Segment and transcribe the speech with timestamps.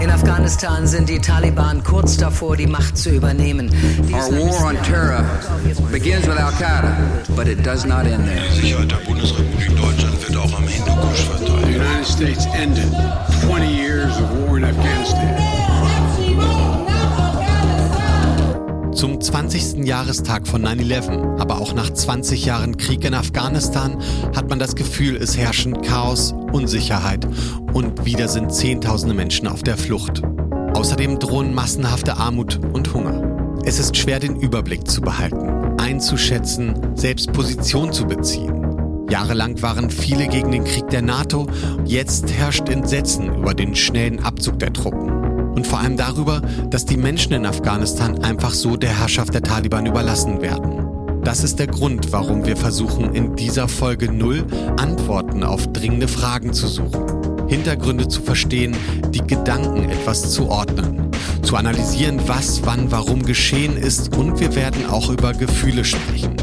[0.00, 3.70] In Afghanistan sind die Taliban kurz davor, die Macht zu übernehmen.
[4.12, 5.24] Our war on terror
[5.90, 6.96] begins with Al-Qaeda,
[7.34, 8.40] but it does not end there.
[8.50, 11.66] Die Sicherheit der Bundesrepublik Deutschland wird auch am Hindukusch verteidigt.
[11.66, 12.92] The United States ended
[13.42, 16.83] 20 years of war in Afghanistan.
[19.04, 19.86] Zum 20.
[19.86, 24.02] Jahrestag von 9-11, aber auch nach 20 Jahren Krieg in Afghanistan,
[24.34, 27.28] hat man das Gefühl, es herrschen Chaos, Unsicherheit
[27.74, 30.22] und wieder sind Zehntausende Menschen auf der Flucht.
[30.72, 33.60] Außerdem drohen massenhafte Armut und Hunger.
[33.66, 39.06] Es ist schwer, den Überblick zu behalten, einzuschätzen, selbst Position zu beziehen.
[39.10, 41.46] Jahrelang waren viele gegen den Krieg der NATO,
[41.84, 45.13] jetzt herrscht Entsetzen über den schnellen Abzug der Truppen.
[45.54, 49.86] Und vor allem darüber, dass die Menschen in Afghanistan einfach so der Herrschaft der Taliban
[49.86, 51.20] überlassen werden.
[51.22, 54.44] Das ist der Grund, warum wir versuchen, in dieser Folge null
[54.76, 57.48] Antworten auf dringende Fragen zu suchen.
[57.48, 58.76] Hintergründe zu verstehen,
[59.10, 61.10] die Gedanken etwas zu ordnen,
[61.42, 66.36] zu analysieren, was, wann, warum geschehen ist und wir werden auch über Gefühle sprechen.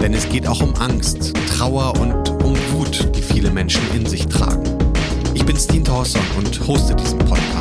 [0.00, 4.26] Denn es geht auch um Angst, Trauer und um Wut, die viele Menschen in sich
[4.26, 4.64] tragen.
[5.34, 7.55] Ich bin Steen Thorson und hoste diesen Podcast.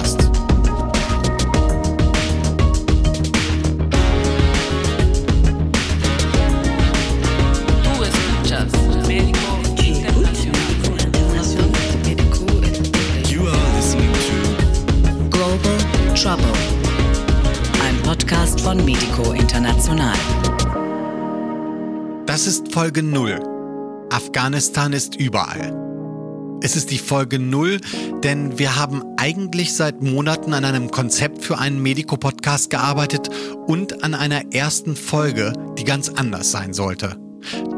[22.46, 23.40] Das ist Folge 0.
[24.12, 25.76] Afghanistan ist überall.
[26.62, 27.82] Es ist die Folge 0,
[28.24, 33.32] denn wir haben eigentlich seit Monaten an einem Konzept für einen Medico-Podcast gearbeitet
[33.66, 37.18] und an einer ersten Folge, die ganz anders sein sollte.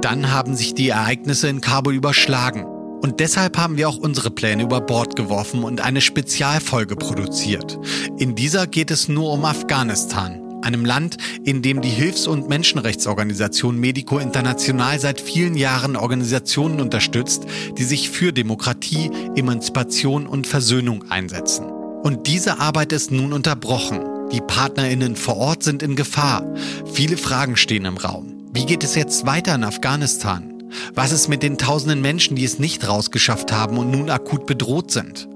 [0.02, 2.66] Dann haben sich die Ereignisse in Kabul überschlagen.
[2.66, 7.80] Und deshalb haben wir auch unsere Pläne über Bord geworfen und eine Spezialfolge produziert.
[8.18, 13.78] In dieser geht es nur um Afghanistan, einem Land, in dem die Hilfs- und Menschenrechtsorganisation
[13.80, 17.46] Medico International seit vielen Jahren Organisationen unterstützt,
[17.78, 21.66] die sich für Demokratie, Emanzipation und Versöhnung einsetzen.
[21.66, 24.00] Und diese Arbeit ist nun unterbrochen.
[24.32, 26.44] Die Partnerinnen vor Ort sind in Gefahr.
[26.92, 28.34] Viele Fragen stehen im Raum.
[28.54, 30.54] Wie geht es jetzt weiter in Afghanistan?
[30.94, 34.92] Was ist mit den tausenden Menschen, die es nicht rausgeschafft haben und nun akut bedroht
[34.92, 35.28] sind?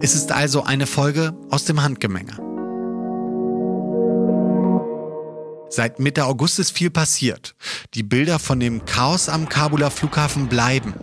[0.00, 2.49] Es ist also eine Folge aus dem Handgemenge.
[5.72, 7.54] Seit Mitte August ist viel passiert.
[7.94, 10.94] Die Bilder von dem Chaos am Kabuler Flughafen bleiben.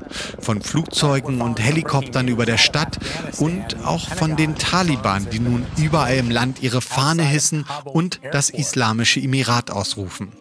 [0.41, 2.97] Von Flugzeugen und Helikoptern über der Stadt
[3.37, 8.49] und auch von den Taliban, die nun überall im Land ihre Fahne hissen und das
[8.49, 10.33] Islamische Emirat ausrufen.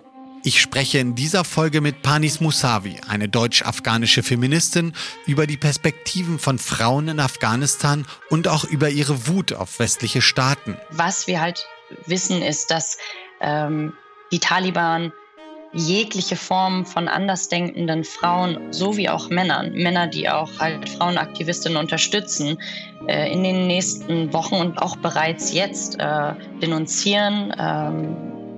[0.43, 4.93] Ich spreche in dieser Folge mit Panis Musavi, eine deutsch-afghanische Feministin,
[5.27, 10.77] über die Perspektiven von Frauen in Afghanistan und auch über ihre Wut auf westliche Staaten.
[10.91, 11.67] Was wir halt
[12.07, 12.99] wissen, ist, dass
[13.41, 13.93] ähm,
[14.33, 15.13] die Taliban
[15.73, 22.59] jegliche Form von andersdenkenden Frauen sowie auch Männern, Männer, die auch halt Frauenaktivistinnen unterstützen,
[23.07, 26.33] äh, in den nächsten Wochen und auch bereits jetzt äh,
[26.63, 28.17] denunzieren, ähm,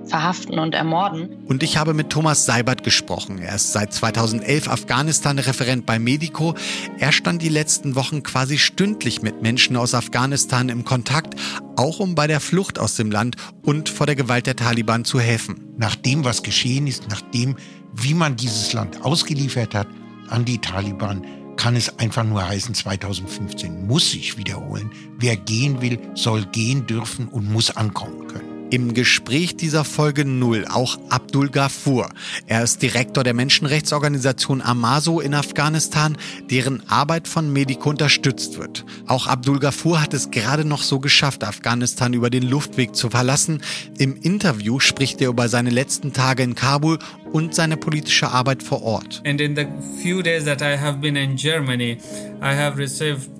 [0.09, 1.29] verhaften und ermorden.
[1.45, 3.39] Und ich habe mit Thomas Seibert gesprochen.
[3.39, 6.55] Er ist seit 2011 Afghanistan-Referent bei Medico.
[6.97, 11.35] Er stand die letzten Wochen quasi stündlich mit Menschen aus Afghanistan im Kontakt,
[11.75, 15.19] auch um bei der Flucht aus dem Land und vor der Gewalt der Taliban zu
[15.19, 15.65] helfen.
[15.77, 17.55] nach dem, was geschehen ist, nach dem,
[17.93, 19.87] wie man dieses Land ausgeliefert hat
[20.29, 24.91] an die Taliban, kann es einfach nur heißen, 2015 muss sich wiederholen.
[25.17, 28.48] Wer gehen will, soll gehen dürfen und muss ankommen können.
[28.71, 32.09] Im Gespräch dieser Folge 0 auch Abdul Ghafour.
[32.45, 36.15] Er ist Direktor der Menschenrechtsorganisation Amaso in Afghanistan,
[36.51, 38.85] deren Arbeit von Medico unterstützt wird.
[39.07, 43.63] Auch Abdul Ghafour hat es gerade noch so geschafft, Afghanistan über den Luftweg zu verlassen.
[43.97, 46.99] Im Interview spricht er über seine letzten Tage in Kabul
[47.31, 49.23] und seine politische Arbeit vor Ort.
[49.25, 49.65] And in the
[50.03, 51.97] few days that I have been in Germany,
[52.39, 53.38] I have received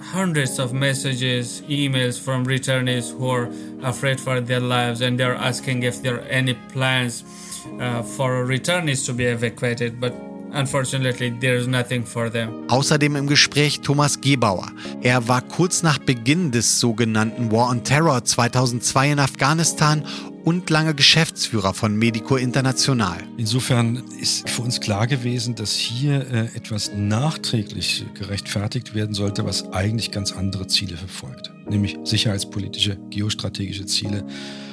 [0.00, 3.48] hundreds of messages, emails from returnees who are
[3.82, 7.24] afraid for their lives and they're asking if there are any plans
[7.80, 10.00] uh, for returnees to be evacuated.
[10.00, 10.14] But
[10.52, 12.66] unfortunately, there is nothing for them.
[12.68, 14.68] Außerdem im Gespräch Thomas Gebauer.
[15.02, 20.04] Er war kurz nach Beginn des sogenannten War on Terror 2002 in Afghanistan
[20.44, 23.18] und lange Geschäftsführer von Medico International.
[23.36, 29.72] Insofern ist für uns klar gewesen, dass hier äh, etwas nachträglich gerechtfertigt werden sollte, was
[29.72, 34.26] eigentlich ganz andere Ziele verfolgt, nämlich sicherheitspolitische, geostrategische Ziele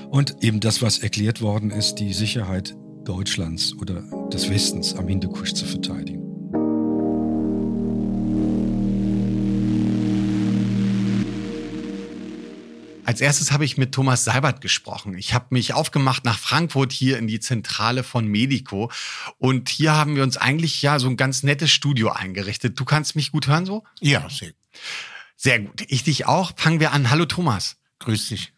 [0.10, 5.54] und eben das, was erklärt worden ist, die Sicherheit Deutschlands oder des Westens am Hindukusch
[5.54, 6.27] zu verteidigen.
[13.08, 15.18] Als erstes habe ich mit Thomas Seibert gesprochen.
[15.18, 18.92] Ich habe mich aufgemacht nach Frankfurt hier in die Zentrale von Medico
[19.38, 22.78] und hier haben wir uns eigentlich ja so ein ganz nettes Studio eingerichtet.
[22.78, 23.86] Du kannst mich gut hören so?
[24.02, 24.58] Ja, sehr gut.
[25.38, 25.86] Sehr gut.
[25.88, 26.52] Ich dich auch.
[26.58, 27.10] Fangen wir an.
[27.10, 27.78] Hallo Thomas.
[28.00, 28.54] Grüß dich.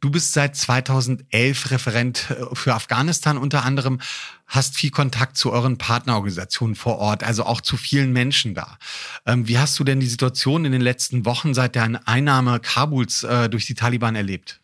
[0.00, 4.00] Du bist seit 2011 Referent äh, für Afghanistan unter anderem,
[4.46, 8.78] hast viel Kontakt zu euren Partnerorganisationen vor Ort, also auch zu vielen Menschen da.
[9.26, 13.24] Ähm, wie hast du denn die Situation in den letzten Wochen seit der Einnahme Kabuls
[13.24, 14.60] äh, durch die Taliban erlebt?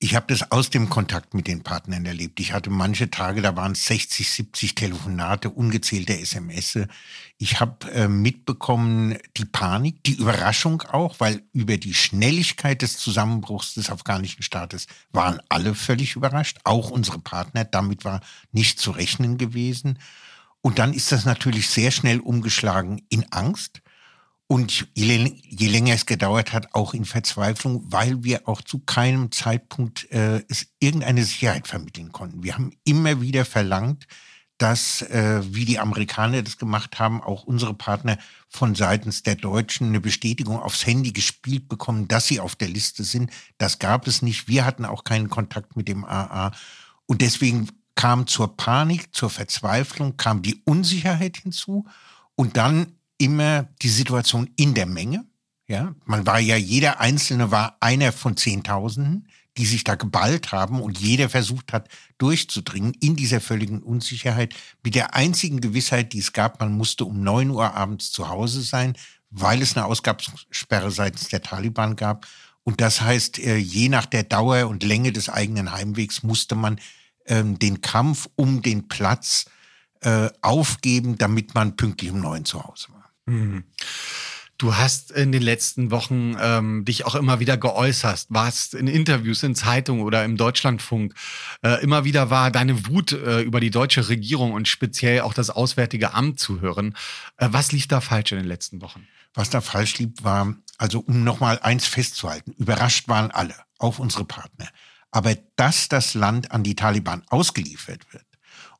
[0.00, 2.38] Ich habe das aus dem Kontakt mit den Partnern erlebt.
[2.38, 6.78] Ich hatte manche Tage, da waren es 60, 70 Telefonate, ungezählte SMS.
[7.36, 13.74] Ich habe äh, mitbekommen die Panik, die Überraschung auch, weil über die Schnelligkeit des Zusammenbruchs
[13.74, 17.64] des afghanischen Staates waren alle völlig überrascht, auch unsere Partner.
[17.64, 18.20] Damit war
[18.52, 19.98] nicht zu rechnen gewesen.
[20.60, 23.80] Und dann ist das natürlich sehr schnell umgeschlagen in Angst.
[24.50, 29.30] Und je, je, länger es gedauert hat, auch in Verzweiflung, weil wir auch zu keinem
[29.30, 32.42] Zeitpunkt äh, es irgendeine Sicherheit vermitteln konnten.
[32.42, 34.06] Wir haben immer wieder verlangt,
[34.56, 38.16] dass, äh, wie die Amerikaner das gemacht haben, auch unsere Partner
[38.48, 43.04] von seitens der Deutschen eine Bestätigung aufs Handy gespielt bekommen, dass sie auf der Liste
[43.04, 43.30] sind.
[43.58, 44.48] Das gab es nicht.
[44.48, 46.52] Wir hatten auch keinen Kontakt mit dem AA.
[47.04, 51.84] Und deswegen kam zur Panik, zur Verzweiflung, kam die Unsicherheit hinzu.
[52.34, 55.24] Und dann immer die Situation in der Menge.
[55.66, 59.28] Ja, man war ja, jeder Einzelne war einer von Zehntausenden,
[59.58, 64.94] die sich da geballt haben und jeder versucht hat, durchzudringen in dieser völligen Unsicherheit mit
[64.94, 68.96] der einzigen Gewissheit, die es gab, man musste um neun Uhr abends zu Hause sein,
[69.30, 72.26] weil es eine Ausgabssperre seitens der Taliban gab.
[72.62, 76.80] Und das heißt, äh, je nach der Dauer und Länge des eigenen Heimwegs musste man
[77.26, 79.46] ähm, den Kampf um den Platz
[80.00, 82.97] äh, aufgeben, damit man pünktlich um neun zu Hause war.
[83.28, 83.64] Mhm.
[84.58, 89.44] Du hast in den letzten Wochen ähm, dich auch immer wieder geäußert, warst in Interviews
[89.44, 91.14] in Zeitungen oder im Deutschlandfunk.
[91.62, 95.50] Äh, immer wieder war deine Wut äh, über die deutsche Regierung und speziell auch das
[95.50, 96.96] Auswärtige Amt zu hören.
[97.36, 99.06] Äh, was lief da falsch in den letzten Wochen?
[99.32, 104.24] Was da falsch lief, war, also um nochmal eins festzuhalten, überrascht waren alle, auch unsere
[104.24, 104.68] Partner.
[105.12, 108.24] Aber dass das Land an die Taliban ausgeliefert wird,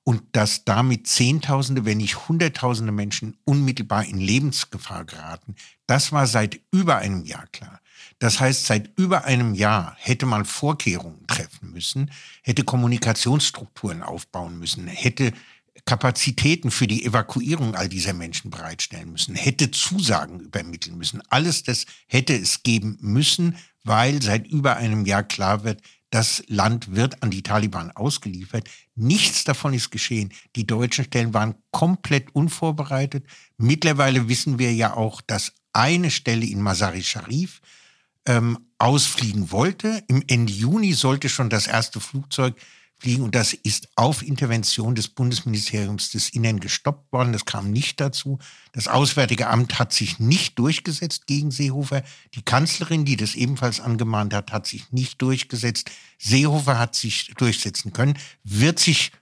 [0.08, 5.55] und dass damit Zehntausende, wenn nicht Hunderttausende Menschen unmittelbar in Lebensgefahr geraten,
[5.87, 7.78] das war seit über einem Jahr klar.
[8.19, 12.10] Das heißt, seit über einem Jahr hätte man Vorkehrungen treffen müssen,
[12.40, 15.34] hätte Kommunikationsstrukturen aufbauen müssen, hätte
[15.84, 21.20] Kapazitäten für die Evakuierung all dieser Menschen bereitstellen müssen, hätte Zusagen übermitteln müssen.
[21.28, 26.94] Alles das hätte es geben müssen, weil seit über einem Jahr klar wird, das Land
[26.94, 28.69] wird an die Taliban ausgeliefert.
[28.94, 30.32] Nichts davon ist geschehen.
[30.56, 33.26] Die deutschen Stellen waren komplett unvorbereitet.
[33.56, 37.60] Mittlerweile wissen wir ja auch, dass eine Stelle in Masari Sharif
[38.26, 40.02] ähm, ausfliegen wollte.
[40.08, 42.56] Im Ende Juni sollte schon das erste Flugzeug
[42.98, 47.32] fliegen und das ist auf Intervention des Bundesministeriums des Innern gestoppt worden.
[47.32, 48.38] Das kam nicht dazu.
[48.72, 52.02] Das Auswärtige Amt hat sich nicht durchgesetzt gegen Seehofer.
[52.34, 55.90] Die Kanzlerin, die das ebenfalls angemahnt hat, hat sich nicht durchgesetzt.
[56.18, 59.12] Seehofer hat sich durchsetzen können, wird sich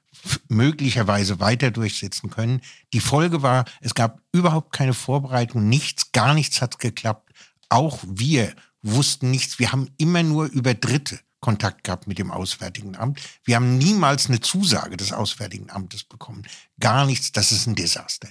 [0.49, 2.63] möglicherweise weiter durchsetzen können.
[2.93, 7.33] Die Folge war, es gab überhaupt keine Vorbereitung, nichts, gar nichts hat geklappt.
[7.69, 9.59] Auch wir wussten nichts.
[9.59, 13.21] Wir haben immer nur über Dritte Kontakt gehabt mit dem Auswärtigen Amt.
[13.45, 16.43] Wir haben niemals eine Zusage des Auswärtigen Amtes bekommen.
[16.81, 18.31] Gar nichts, das ist ein Desaster.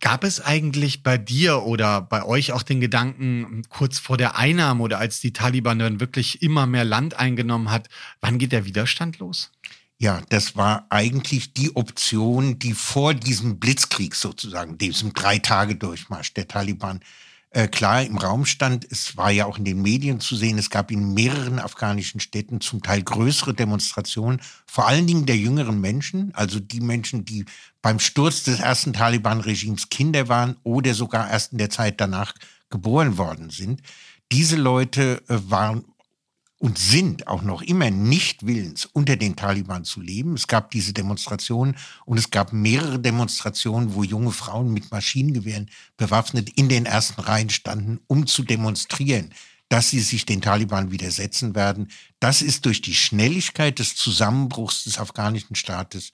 [0.00, 4.82] Gab es eigentlich bei dir oder bei euch auch den Gedanken, kurz vor der Einnahme
[4.82, 7.88] oder als die Taliban dann wirklich immer mehr Land eingenommen hat,
[8.20, 9.50] wann geht der Widerstand los?
[9.96, 17.00] Ja, das war eigentlich die Option, die vor diesem Blitzkrieg sozusagen, diesem Drei-Tage-Durchmarsch der Taliban
[17.50, 18.86] äh, klar im Raum stand.
[18.90, 22.60] Es war ja auch in den Medien zu sehen, es gab in mehreren afghanischen Städten
[22.60, 27.44] zum Teil größere Demonstrationen, vor allen Dingen der jüngeren Menschen, also die Menschen, die
[27.82, 32.34] beim Sturz des ersten Taliban-Regimes Kinder waren oder sogar erst in der Zeit danach
[32.70, 33.82] geboren worden sind.
[34.30, 35.84] Diese Leute äh, waren
[36.60, 40.34] und sind auch noch immer nicht willens, unter den Taliban zu leben.
[40.34, 41.74] Es gab diese Demonstrationen
[42.04, 47.48] und es gab mehrere Demonstrationen, wo junge Frauen mit Maschinengewehren bewaffnet in den ersten Reihen
[47.48, 49.30] standen, um zu demonstrieren,
[49.70, 51.88] dass sie sich den Taliban widersetzen werden.
[52.20, 56.12] Das ist durch die Schnelligkeit des Zusammenbruchs des afghanischen Staates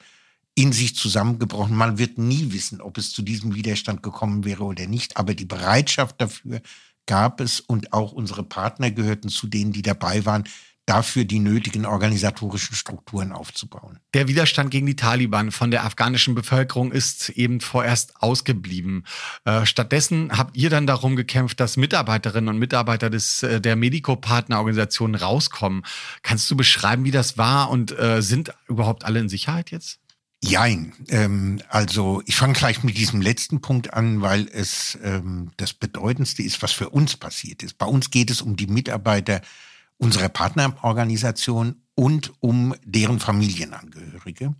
[0.54, 1.74] in sich zusammengebrochen.
[1.74, 5.44] Man wird nie wissen, ob es zu diesem Widerstand gekommen wäre oder nicht, aber die
[5.44, 6.60] Bereitschaft dafür
[7.06, 10.44] gab es und auch unsere Partner gehörten zu denen, die dabei waren,
[10.86, 13.98] dafür die nötigen organisatorischen Strukturen aufzubauen.
[14.14, 19.04] Der Widerstand gegen die Taliban von der afghanischen Bevölkerung ist eben vorerst ausgeblieben.
[19.44, 25.16] Äh, stattdessen habt ihr dann darum gekämpft, dass Mitarbeiterinnen und Mitarbeiter des, äh, der Medico-Partnerorganisation
[25.16, 25.82] rauskommen.
[26.22, 29.98] Kannst du beschreiben, wie das war und äh, sind überhaupt alle in Sicherheit jetzt?
[30.42, 30.92] Jein.
[31.08, 36.42] Ähm, also ich fange gleich mit diesem letzten Punkt an, weil es ähm, das Bedeutendste
[36.42, 37.78] ist, was für uns passiert ist.
[37.78, 39.40] Bei uns geht es um die Mitarbeiter
[39.98, 44.54] unserer Partnerorganisation und um deren Familienangehörige.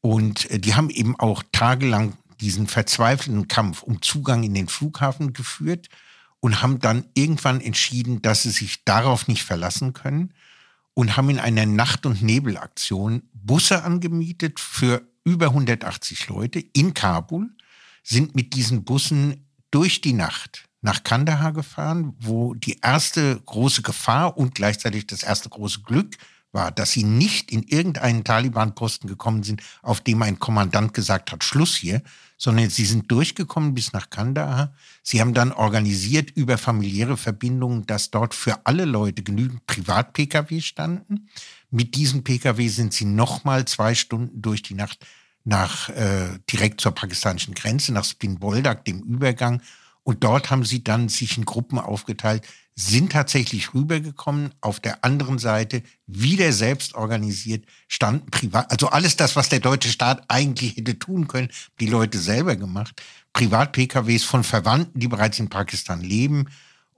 [0.00, 5.32] Und äh, die haben eben auch tagelang diesen verzweifelten Kampf um Zugang in den Flughafen
[5.32, 5.88] geführt
[6.38, 10.32] und haben dann irgendwann entschieden, dass sie sich darauf nicht verlassen können
[11.00, 17.48] und haben in einer Nacht- und Nebelaktion Busse angemietet für über 180 Leute in Kabul,
[18.02, 24.36] sind mit diesen Bussen durch die Nacht nach Kandahar gefahren, wo die erste große Gefahr
[24.36, 26.18] und gleichzeitig das erste große Glück
[26.52, 31.44] war, dass sie nicht in irgendeinen Taliban-Posten gekommen sind, auf dem ein Kommandant gesagt hat,
[31.44, 32.02] Schluss hier,
[32.40, 34.72] sondern sie sind durchgekommen bis nach Kandahar.
[35.02, 41.28] Sie haben dann organisiert über familiäre Verbindungen, dass dort für alle Leute genügend Privat-Pkw standen.
[41.70, 45.06] Mit diesen Pkw sind sie nochmal zwei Stunden durch die Nacht
[45.44, 49.60] nach äh, direkt zur pakistanischen Grenze, nach Spin Boldak, dem Übergang,
[50.02, 52.46] und dort haben sie dann sich in Gruppen aufgeteilt,
[52.80, 54.52] sind tatsächlich rübergekommen.
[54.60, 59.90] Auf der anderen Seite wieder selbst organisiert, standen privat, also alles das, was der deutsche
[59.90, 63.02] Staat eigentlich hätte tun können, die Leute selber gemacht.
[63.32, 66.46] Privat-PKWs von Verwandten, die bereits in Pakistan leben.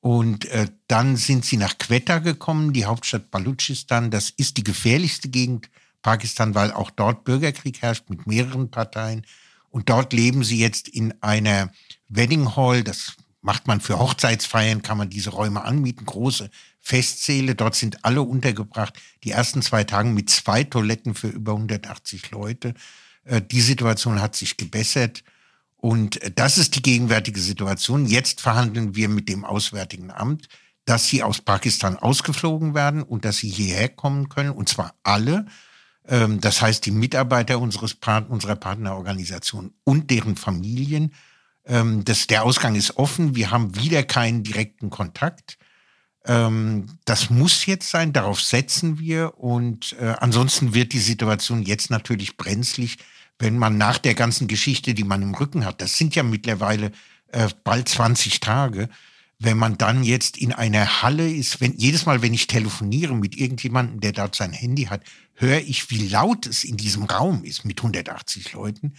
[0.00, 4.10] Und äh, dann sind sie nach Quetta gekommen, die Hauptstadt Baluchistan.
[4.10, 5.68] Das ist die gefährlichste Gegend
[6.02, 9.26] Pakistan, weil auch dort Bürgerkrieg herrscht mit mehreren Parteien.
[9.70, 11.72] Und dort leben sie jetzt in einer
[12.08, 16.48] Wedding Hall, das macht man für Hochzeitsfeiern, kann man diese Räume anmieten, große
[16.80, 18.94] Festsäle, dort sind alle untergebracht.
[19.24, 22.74] Die ersten zwei Tage mit zwei Toiletten für über 180 Leute.
[23.24, 25.22] Äh, die Situation hat sich gebessert.
[25.76, 28.06] Und das ist die gegenwärtige Situation.
[28.06, 30.48] Jetzt verhandeln wir mit dem Auswärtigen Amt,
[30.84, 35.46] dass sie aus Pakistan ausgeflogen werden und dass sie hierher kommen können, und zwar alle.
[36.06, 41.12] Ähm, das heißt, die Mitarbeiter unseres Part unserer Partnerorganisation und deren Familien
[41.66, 43.36] ähm, das, der Ausgang ist offen.
[43.36, 45.58] Wir haben wieder keinen direkten Kontakt.
[46.24, 48.12] Ähm, das muss jetzt sein.
[48.12, 49.38] Darauf setzen wir.
[49.38, 52.98] Und äh, ansonsten wird die Situation jetzt natürlich brenzlig,
[53.38, 56.92] wenn man nach der ganzen Geschichte, die man im Rücken hat, das sind ja mittlerweile
[57.32, 58.88] äh, bald 20 Tage,
[59.38, 63.36] wenn man dann jetzt in einer Halle ist, wenn jedes Mal, wenn ich telefoniere mit
[63.36, 65.02] irgendjemandem, der dort sein Handy hat,
[65.34, 68.94] höre ich, wie laut es in diesem Raum ist mit 180 Leuten.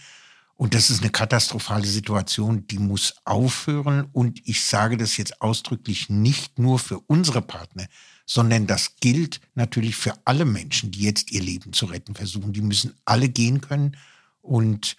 [0.56, 4.06] Und das ist eine katastrophale Situation, die muss aufhören.
[4.12, 7.86] Und ich sage das jetzt ausdrücklich nicht nur für unsere Partner,
[8.24, 12.52] sondern das gilt natürlich für alle Menschen, die jetzt ihr Leben zu retten versuchen.
[12.52, 13.96] Die müssen alle gehen können.
[14.42, 14.96] Und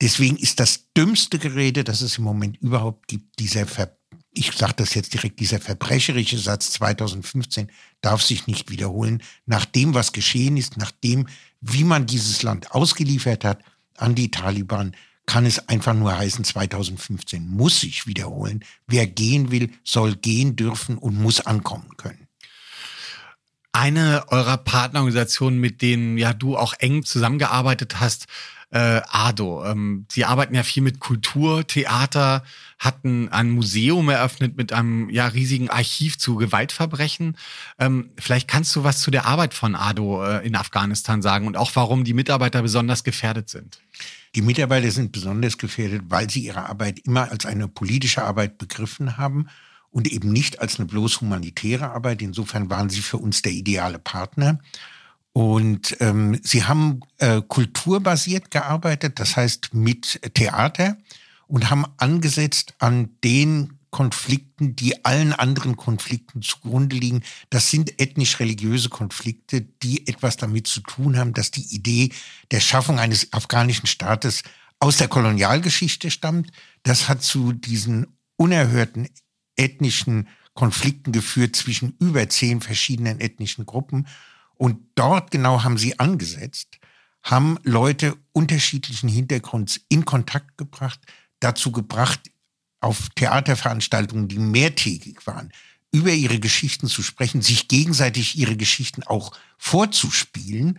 [0.00, 3.96] deswegen ist das dümmste Gerede, das es im Moment überhaupt gibt, dieser Ver
[4.38, 7.70] ich sage das jetzt direkt, dieser verbrecherische Satz 2015
[8.02, 9.22] darf sich nicht wiederholen.
[9.46, 11.26] Nach dem, was geschehen ist, nach dem,
[11.62, 13.64] wie man dieses Land ausgeliefert hat,
[13.98, 14.94] an die Taliban
[15.26, 18.64] kann es einfach nur heißen, 2015 muss sich wiederholen.
[18.86, 22.28] Wer gehen will, soll gehen dürfen und muss ankommen können.
[23.72, 28.26] Eine eurer Partnerorganisationen, mit denen ja du auch eng zusammengearbeitet hast,
[28.70, 29.64] äh, ADO.
[29.64, 32.44] Ähm, sie arbeiten ja viel mit Kultur, Theater,
[32.78, 37.36] hatten ein Museum eröffnet mit einem ja riesigen Archiv zu Gewaltverbrechen.
[37.78, 41.56] Ähm, vielleicht kannst du was zu der Arbeit von ADO äh, in Afghanistan sagen und
[41.56, 43.80] auch warum die Mitarbeiter besonders gefährdet sind.
[44.34, 49.16] Die Mitarbeiter sind besonders gefährdet, weil sie ihre Arbeit immer als eine politische Arbeit begriffen
[49.16, 49.46] haben
[49.90, 52.20] und eben nicht als eine bloß humanitäre Arbeit.
[52.20, 54.58] Insofern waren sie für uns der ideale Partner.
[55.32, 60.98] Und ähm, sie haben äh, kulturbasiert gearbeitet, das heißt mit Theater
[61.46, 67.22] und haben angesetzt an den Konflikten, die allen anderen Konflikten zugrunde liegen.
[67.48, 72.10] Das sind ethnisch-religiöse Konflikte, die etwas damit zu tun haben, dass die Idee
[72.50, 74.42] der Schaffung eines afghanischen Staates
[74.80, 76.50] aus der Kolonialgeschichte stammt.
[76.82, 79.08] Das hat zu diesen unerhörten
[79.56, 84.08] ethnischen Konflikten geführt zwischen über zehn verschiedenen ethnischen Gruppen.
[84.56, 86.78] Und dort genau haben sie angesetzt,
[87.22, 91.00] haben Leute unterschiedlichen Hintergrunds in Kontakt gebracht,
[91.40, 92.20] dazu gebracht,
[92.80, 95.52] auf Theaterveranstaltungen, die mehrtägig waren,
[95.92, 100.78] über ihre Geschichten zu sprechen, sich gegenseitig ihre Geschichten auch vorzuspielen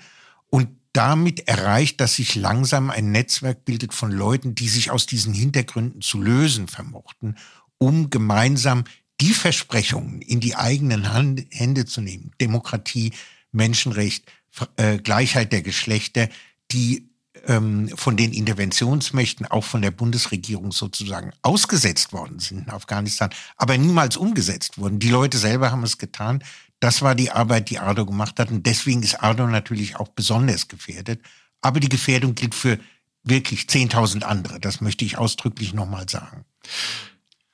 [0.49, 5.33] und damit erreicht, dass sich langsam ein Netzwerk bildet von Leuten, die sich aus diesen
[5.33, 7.37] Hintergründen zu lösen vermochten,
[7.77, 8.83] um gemeinsam
[9.21, 13.11] die Versprechungen in die eigenen Hand, Hände zu nehmen, Demokratie,
[13.51, 14.31] Menschenrecht,
[14.77, 16.29] äh, Gleichheit der Geschlechter,
[16.71, 17.09] die
[17.47, 23.77] ähm, von den Interventionsmächten, auch von der Bundesregierung sozusagen ausgesetzt worden sind in Afghanistan, aber
[23.77, 24.99] niemals umgesetzt wurden.
[24.99, 26.43] Die Leute selber haben es getan.
[26.79, 28.51] Das war die Arbeit, die Ardo gemacht hat.
[28.51, 31.21] Und deswegen ist Ardo natürlich auch besonders gefährdet.
[31.61, 32.79] Aber die Gefährdung gilt für
[33.23, 34.59] wirklich 10.000 andere.
[34.59, 36.45] Das möchte ich ausdrücklich nochmal sagen.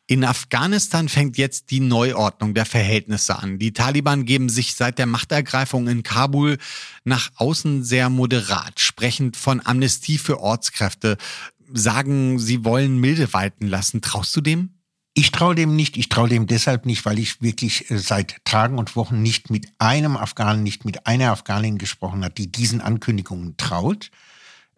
[0.06, 3.58] In Afghanistan fängt jetzt die Neuordnung der Verhältnisse an.
[3.58, 6.58] Die Taliban geben sich seit der Machtergreifung in Kabul
[7.06, 11.18] nach außen sehr moderat, sprechend von Amnestie für Ortskräfte,
[11.74, 14.02] sagen, sie wollen milde walten lassen.
[14.02, 14.72] Traust du dem?
[15.16, 15.96] Ich traue dem nicht.
[15.96, 19.68] Ich traue dem deshalb nicht, weil ich wirklich äh, seit Tagen und Wochen nicht mit
[19.78, 24.10] einem Afghanen, nicht mit einer Afghanin gesprochen habe, die diesen Ankündigungen traut.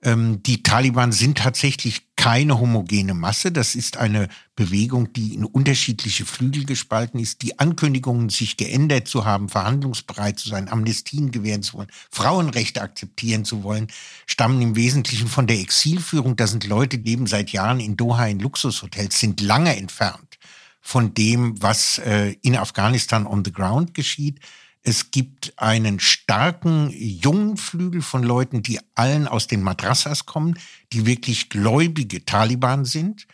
[0.06, 3.52] Ähm, die Taliban sind tatsächlich keine homogene Masse.
[3.52, 7.42] Das ist eine Bewegung, die in unterschiedliche Flügel gespalten ist.
[7.42, 13.46] Die Ankündigungen, sich geändert zu haben, verhandlungsbereit zu sein, Amnestien gewähren zu wollen, Frauenrechte akzeptieren
[13.46, 13.88] zu wollen,
[14.28, 16.36] stammen im Wesentlichen von der Exilführung.
[16.36, 20.38] Da sind Leute, die leben seit Jahren in Doha in Luxushotels, sind lange entfernt
[20.82, 24.40] von dem, was äh, in Afghanistan on the ground geschieht.
[24.88, 30.60] Es gibt einen starken jungen Flügel von Leuten, die allen aus den Madrassas kommen,
[30.94, 33.26] die wirklich gläubige Taliban sind,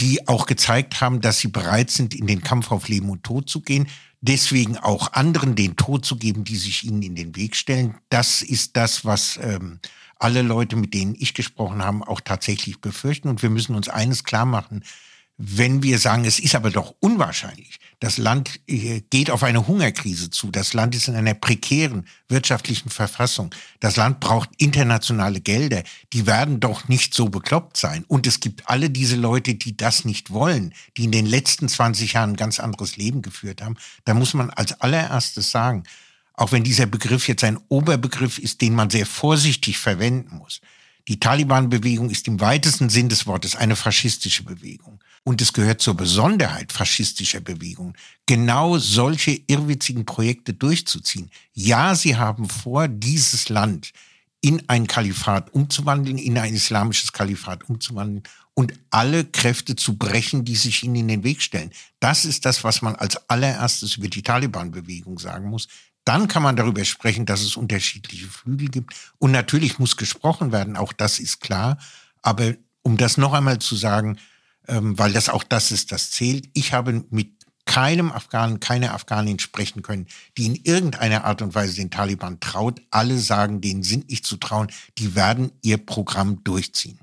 [0.00, 3.50] die auch gezeigt haben, dass sie bereit sind, in den Kampf auf Leben und Tod
[3.50, 3.88] zu gehen,
[4.22, 7.98] deswegen auch anderen den Tod zu geben, die sich ihnen in den Weg stellen.
[8.08, 9.80] Das ist das, was ähm,
[10.18, 13.28] alle Leute, mit denen ich gesprochen habe, auch tatsächlich befürchten.
[13.28, 14.82] Und wir müssen uns eines klar machen,
[15.38, 20.30] wenn wir sagen, es ist aber doch unwahrscheinlich, das Land äh, geht auf eine Hungerkrise
[20.30, 25.82] zu, das Land ist in einer prekären wirtschaftlichen Verfassung, das Land braucht internationale Gelder,
[26.14, 28.04] die werden doch nicht so bekloppt sein.
[28.08, 32.14] Und es gibt alle diese Leute, die das nicht wollen, die in den letzten 20
[32.14, 33.76] Jahren ein ganz anderes Leben geführt haben.
[34.06, 35.84] Da muss man als allererstes sagen,
[36.32, 40.60] auch wenn dieser Begriff jetzt ein Oberbegriff ist, den man sehr vorsichtig verwenden muss.
[41.08, 44.98] Die Taliban-Bewegung ist im weitesten Sinn des Wortes eine faschistische Bewegung.
[45.26, 47.94] Und es gehört zur Besonderheit faschistischer Bewegungen,
[48.26, 51.32] genau solche irrwitzigen Projekte durchzuziehen.
[51.52, 53.92] Ja, sie haben vor, dieses Land
[54.40, 58.22] in ein Kalifat umzuwandeln, in ein islamisches Kalifat umzuwandeln
[58.54, 61.72] und alle Kräfte zu brechen, die sich ihnen in den Weg stellen.
[61.98, 65.66] Das ist das, was man als allererstes über die Taliban-Bewegung sagen muss.
[66.04, 68.94] Dann kann man darüber sprechen, dass es unterschiedliche Flügel gibt.
[69.18, 71.78] Und natürlich muss gesprochen werden, auch das ist klar.
[72.22, 74.18] Aber um das noch einmal zu sagen,
[74.68, 76.48] ähm, weil das auch das ist, das zählt.
[76.54, 80.06] Ich habe mit keinem Afghanen, keiner Afghanin sprechen können,
[80.38, 82.80] die in irgendeiner Art und Weise den Taliban traut.
[82.90, 84.68] Alle sagen, denen sind nicht zu trauen.
[84.98, 86.98] Die werden ihr Programm durchziehen.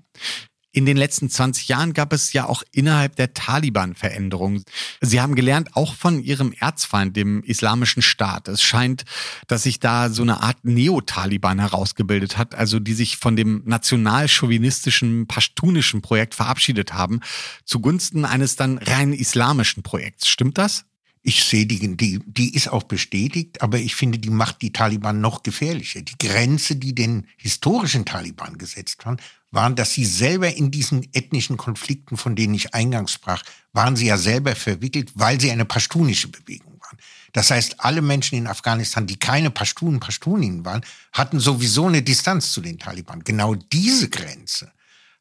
[0.76, 4.64] In den letzten 20 Jahren gab es ja auch innerhalb der Taliban Veränderungen.
[5.02, 8.48] Sie haben gelernt, auch von ihrem Erzfeind, dem Islamischen Staat.
[8.48, 9.06] Es scheint,
[9.48, 15.28] dass sich da so eine Art Neo-Taliban herausgebildet hat, also die sich von dem national-chauvinistischen,
[15.28, 17.20] pashtunischen Projekt verabschiedet haben,
[17.66, 20.28] zugunsten eines dann rein islamischen Projekts.
[20.28, 20.86] Stimmt das?
[21.26, 25.22] Ich sehe die, die, die ist auch bestätigt, aber ich finde, die macht die Taliban
[25.22, 26.02] noch gefährlicher.
[26.02, 29.18] Die Grenze, die den historischen Taliban gesetzt haben,
[29.50, 34.08] waren, dass sie selber in diesen ethnischen Konflikten, von denen ich eingangs sprach, waren sie
[34.08, 36.98] ja selber verwickelt, weil sie eine pashtunische Bewegung waren.
[37.32, 40.84] Das heißt, alle Menschen in Afghanistan, die keine Pashtunen, Pashtunin waren,
[41.14, 43.24] hatten sowieso eine Distanz zu den Taliban.
[43.24, 44.74] Genau diese Grenze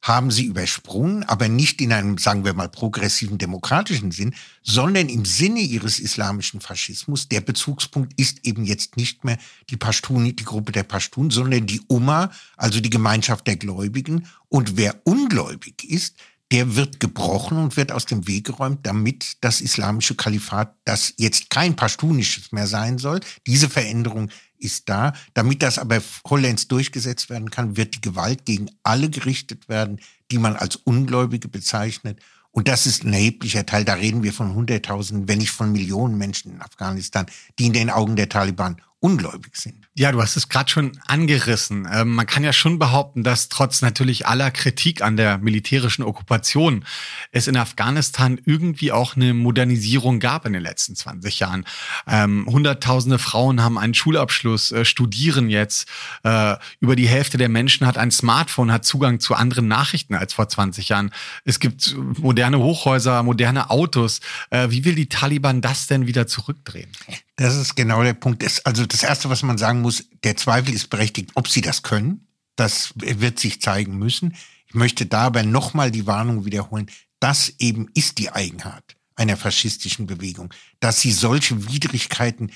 [0.03, 5.25] haben sie übersprungen, aber nicht in einem, sagen wir mal, progressiven demokratischen Sinn, sondern im
[5.25, 7.29] Sinne ihres islamischen Faschismus.
[7.29, 9.38] Der Bezugspunkt ist eben jetzt nicht mehr
[9.71, 14.27] die Pashtun, die Gruppe der Pashtun, sondern die Umma, also die Gemeinschaft der Gläubigen.
[14.49, 16.17] Und wer ungläubig ist,
[16.51, 21.49] der wird gebrochen und wird aus dem Weg geräumt, damit das islamische Kalifat, das jetzt
[21.49, 24.31] kein pashtunisches mehr sein soll, diese Veränderung
[24.62, 25.12] ist da.
[25.35, 30.38] Damit das aber vollends durchgesetzt werden kann, wird die Gewalt gegen alle gerichtet werden, die
[30.38, 32.20] man als Ungläubige bezeichnet.
[32.51, 33.85] Und das ist ein erheblicher Teil.
[33.85, 37.27] Da reden wir von Hunderttausenden, wenn nicht von Millionen Menschen in Afghanistan,
[37.59, 39.88] die in den Augen der Taliban ungläubig sind.
[39.95, 41.88] Ja, du hast es gerade schon angerissen.
[41.93, 46.85] Ähm, man kann ja schon behaupten, dass trotz natürlich aller Kritik an der militärischen Okkupation
[47.33, 51.65] es in Afghanistan irgendwie auch eine Modernisierung gab in den letzten 20 Jahren.
[52.07, 55.88] Ähm, Hunderttausende Frauen haben einen Schulabschluss, äh, studieren jetzt.
[56.23, 60.33] Äh, über die Hälfte der Menschen hat ein Smartphone, hat Zugang zu anderen Nachrichten als
[60.33, 61.11] vor 20 Jahren.
[61.45, 64.21] Es gibt moderne Hochhäuser, moderne Autos.
[64.51, 66.91] Äh, wie will die Taliban das denn wieder zurückdrehen?
[67.37, 68.45] Das ist genau der Punkt.
[68.64, 72.27] Also das Erste, was man sagen muss, der Zweifel ist berechtigt, ob sie das können.
[72.57, 74.35] Das wird sich zeigen müssen.
[74.66, 76.90] Ich möchte dabei nochmal die Warnung wiederholen.
[77.21, 82.51] Das eben ist die Eigenart einer faschistischen Bewegung, dass sie solche Widrigkeiten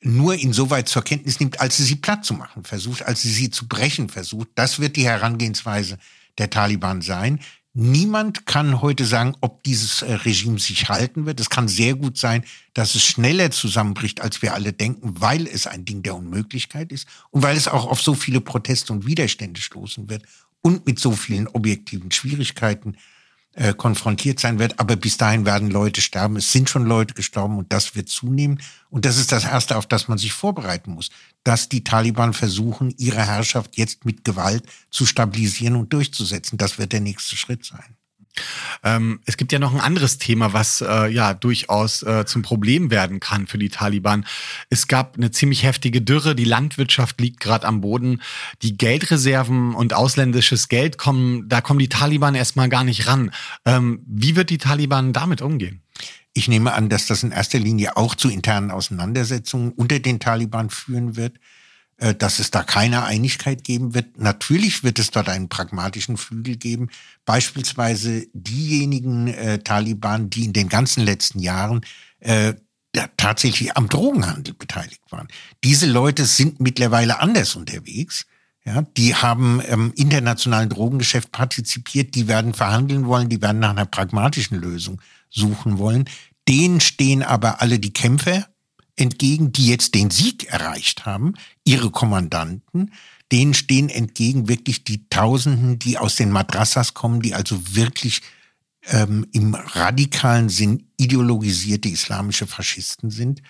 [0.00, 3.50] nur insoweit zur Kenntnis nimmt, als sie sie platt zu machen versucht, als sie sie
[3.50, 4.48] zu brechen versucht.
[4.54, 5.98] Das wird die Herangehensweise
[6.38, 7.40] der Taliban sein.
[7.80, 11.38] Niemand kann heute sagen, ob dieses äh, Regime sich halten wird.
[11.38, 12.42] Es kann sehr gut sein,
[12.74, 17.06] dass es schneller zusammenbricht, als wir alle denken, weil es ein Ding der Unmöglichkeit ist
[17.30, 20.24] und weil es auch auf so viele Proteste und Widerstände stoßen wird
[20.60, 22.96] und mit so vielen objektiven Schwierigkeiten
[23.54, 24.78] äh, konfrontiert sein wird.
[24.78, 26.36] Aber bis dahin werden Leute sterben.
[26.36, 28.60] Es sind schon Leute gestorben und das wird zunehmen.
[28.90, 31.10] Und das ist das Erste, auf das man sich vorbereiten muss,
[31.44, 36.56] dass die Taliban versuchen, ihre Herrschaft jetzt mit Gewalt zu stabilisieren und durchzusetzen.
[36.58, 37.97] Das wird der nächste Schritt sein.
[38.84, 42.90] Ähm, es gibt ja noch ein anderes Thema, was äh, ja durchaus äh, zum Problem
[42.90, 44.24] werden kann für die Taliban.
[44.70, 48.22] Es gab eine ziemlich heftige Dürre, die Landwirtschaft liegt gerade am Boden,
[48.62, 53.30] die Geldreserven und ausländisches Geld kommen, da kommen die Taliban erstmal gar nicht ran.
[53.64, 55.82] Ähm, wie wird die Taliban damit umgehen?
[56.34, 60.70] Ich nehme an, dass das in erster Linie auch zu internen Auseinandersetzungen unter den Taliban
[60.70, 61.38] führen wird.
[61.98, 64.18] Äh, dass es da keine Einigkeit geben wird.
[64.18, 66.90] Natürlich wird es dort einen pragmatischen Flügel geben.
[67.24, 71.80] Beispielsweise diejenigen äh, Taliban, die in den ganzen letzten Jahren
[72.20, 72.54] äh,
[73.16, 75.26] tatsächlich am Drogenhandel beteiligt waren.
[75.64, 78.26] Diese Leute sind mittlerweile anders unterwegs.
[78.64, 83.86] Ja, die haben im internationalen Drogengeschäft partizipiert, die werden verhandeln wollen, die werden nach einer
[83.86, 86.08] pragmatischen Lösung suchen wollen.
[86.46, 88.46] Denen stehen aber alle die Kämpfer
[89.00, 91.34] entgegen, die jetzt den Sieg erreicht haben,
[91.64, 92.92] ihre Kommandanten,
[93.30, 98.22] denen stehen entgegen wirklich die Tausenden, die aus den Madrassas kommen, die also wirklich
[98.86, 103.42] ähm, im radikalen Sinn ideologisierte islamische Faschisten sind.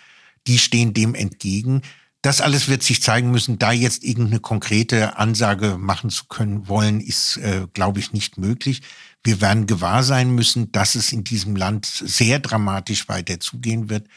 [0.47, 1.83] Die stehen dem entgegen.
[2.23, 3.59] Das alles wird sich zeigen müssen.
[3.59, 8.83] Da jetzt irgendeine konkrete Ansage machen zu können wollen, ist, äh, glaube ich, nicht möglich.
[9.23, 14.09] Wir werden gewahr sein müssen, dass es in diesem Land sehr dramatisch weiter zugehen wird.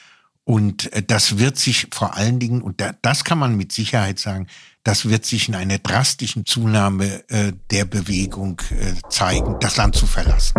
[0.43, 4.47] Und äh, das wird sich vor allen Dingen, und das kann man mit Sicherheit sagen,
[4.83, 10.07] das wird sich in einer drastischen Zunahme äh, der Bewegung äh, zeigen, das Land zu
[10.07, 10.55] verlassen.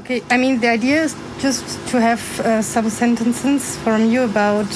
[0.00, 4.66] Okay, I mean, the idea is just to have uh, some sentences from you about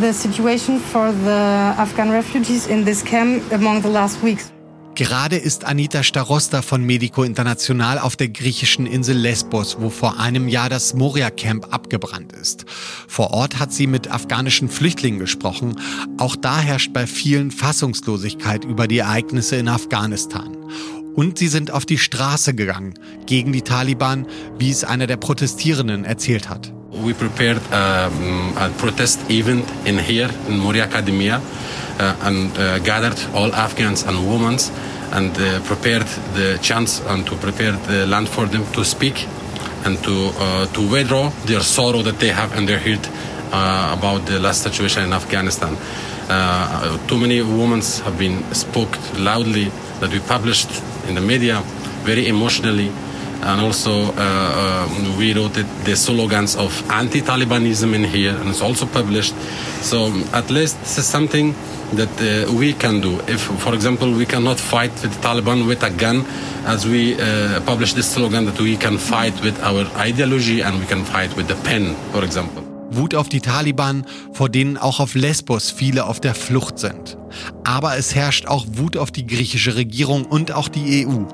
[0.00, 4.50] the situation for the Afghan refugees in this camp among the last weeks.
[4.96, 10.48] Gerade ist Anita Starosta von Medico International auf der griechischen Insel Lesbos, wo vor einem
[10.48, 12.66] Jahr das Moria-Camp abgebrannt ist.
[13.06, 15.80] Vor Ort hat sie mit afghanischen Flüchtlingen gesprochen.
[16.18, 20.56] Auch da herrscht bei vielen Fassungslosigkeit über die Ereignisse in Afghanistan.
[21.14, 22.94] Und sie sind auf die Straße gegangen
[23.26, 24.26] gegen die Taliban,
[24.58, 26.72] wie es einer der Protestierenden erzählt hat.
[26.92, 31.40] We prepared um, a protest event in here in Moria Academia
[32.00, 34.58] uh, and uh, gathered all Afghans and women
[35.12, 39.26] and uh, prepared the chance and to prepare the land for them to speak
[39.84, 43.08] and to uh, to withdraw their sorrow that they have in their heart
[43.52, 45.76] uh, about the last situation in Afghanistan.
[46.28, 49.70] Uh, too many women have been spoke loudly
[50.00, 50.70] that we published
[51.08, 51.62] in the media
[52.04, 52.90] very emotionally.
[53.42, 58.60] And also, uh, uh, we wrote it, the slogans of anti-Talibanism in here, and it's
[58.60, 59.34] also published.
[59.80, 61.54] So at least this is something
[61.94, 63.18] that uh, we can do.
[63.26, 66.26] If, for example, we cannot fight with the Taliban with a gun,
[66.66, 70.86] as we uh, publish this slogan that we can fight with our ideology and we
[70.86, 72.69] can fight with the pen, for example.
[72.92, 77.16] Wut auf die Taliban, vor denen auch auf Lesbos viele auf der Flucht sind.
[77.64, 81.24] Aber es herrscht auch Wut auf die griechische Regierung und auch die EU.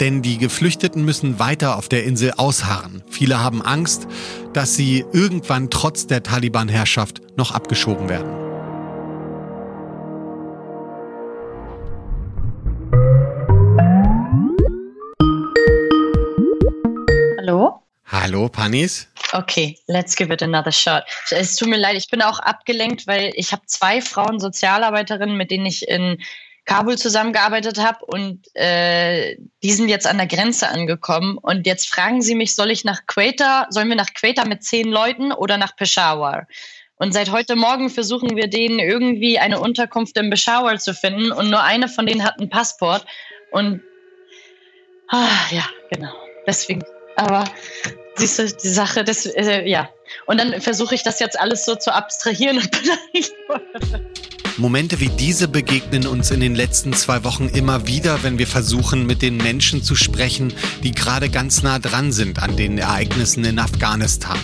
[0.00, 3.02] Denn die Geflüchteten müssen weiter auf der Insel ausharren.
[3.10, 4.06] Viele haben Angst,
[4.54, 8.32] dass sie irgendwann trotz der Taliban-Herrschaft noch abgeschoben werden.
[17.38, 17.82] Hallo?
[18.06, 19.08] Hallo, Panis?
[19.32, 21.04] Okay, let's give it another shot.
[21.30, 25.50] Es tut mir leid, ich bin auch abgelenkt, weil ich habe zwei Frauen Sozialarbeiterinnen, mit
[25.50, 26.18] denen ich in
[26.64, 32.22] Kabul zusammengearbeitet habe und äh, die sind jetzt an der Grenze angekommen und jetzt fragen
[32.22, 35.74] sie mich, soll ich nach Quetta, sollen wir nach Quetta mit zehn Leuten oder nach
[35.74, 36.46] Peshawar?
[36.96, 41.50] Und seit heute Morgen versuchen wir denen irgendwie eine Unterkunft in Peshawar zu finden und
[41.50, 43.06] nur eine von denen hat einen Passport
[43.50, 43.82] und
[45.08, 46.12] ah, ja, genau.
[46.46, 46.84] Deswegen,
[47.16, 47.44] aber
[48.16, 49.88] siehst du, die Sache, das, äh, ja.
[50.26, 52.70] Und dann versuche ich das jetzt alles so zu abstrahieren und
[54.58, 59.06] Momente wie diese begegnen uns in den letzten zwei Wochen immer wieder, wenn wir versuchen,
[59.06, 63.58] mit den Menschen zu sprechen, die gerade ganz nah dran sind an den Ereignissen in
[63.58, 64.38] Afghanistan.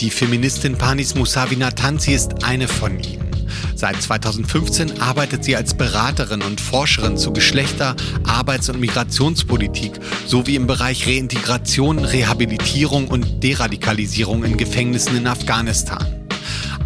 [0.00, 3.35] Die Feministin Panis Musavina Tanzi ist eine von ihnen.
[3.76, 10.66] Seit 2015 arbeitet sie als Beraterin und Forscherin zu Geschlechter-, Arbeits- und Migrationspolitik sowie im
[10.66, 16.26] Bereich Reintegration, Rehabilitierung und Deradikalisierung in Gefängnissen in Afghanistan.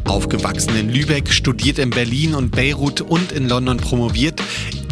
[0.04, 4.42] Aufgewachsen in Lübeck, studiert in Berlin und Beirut und in London promoviert.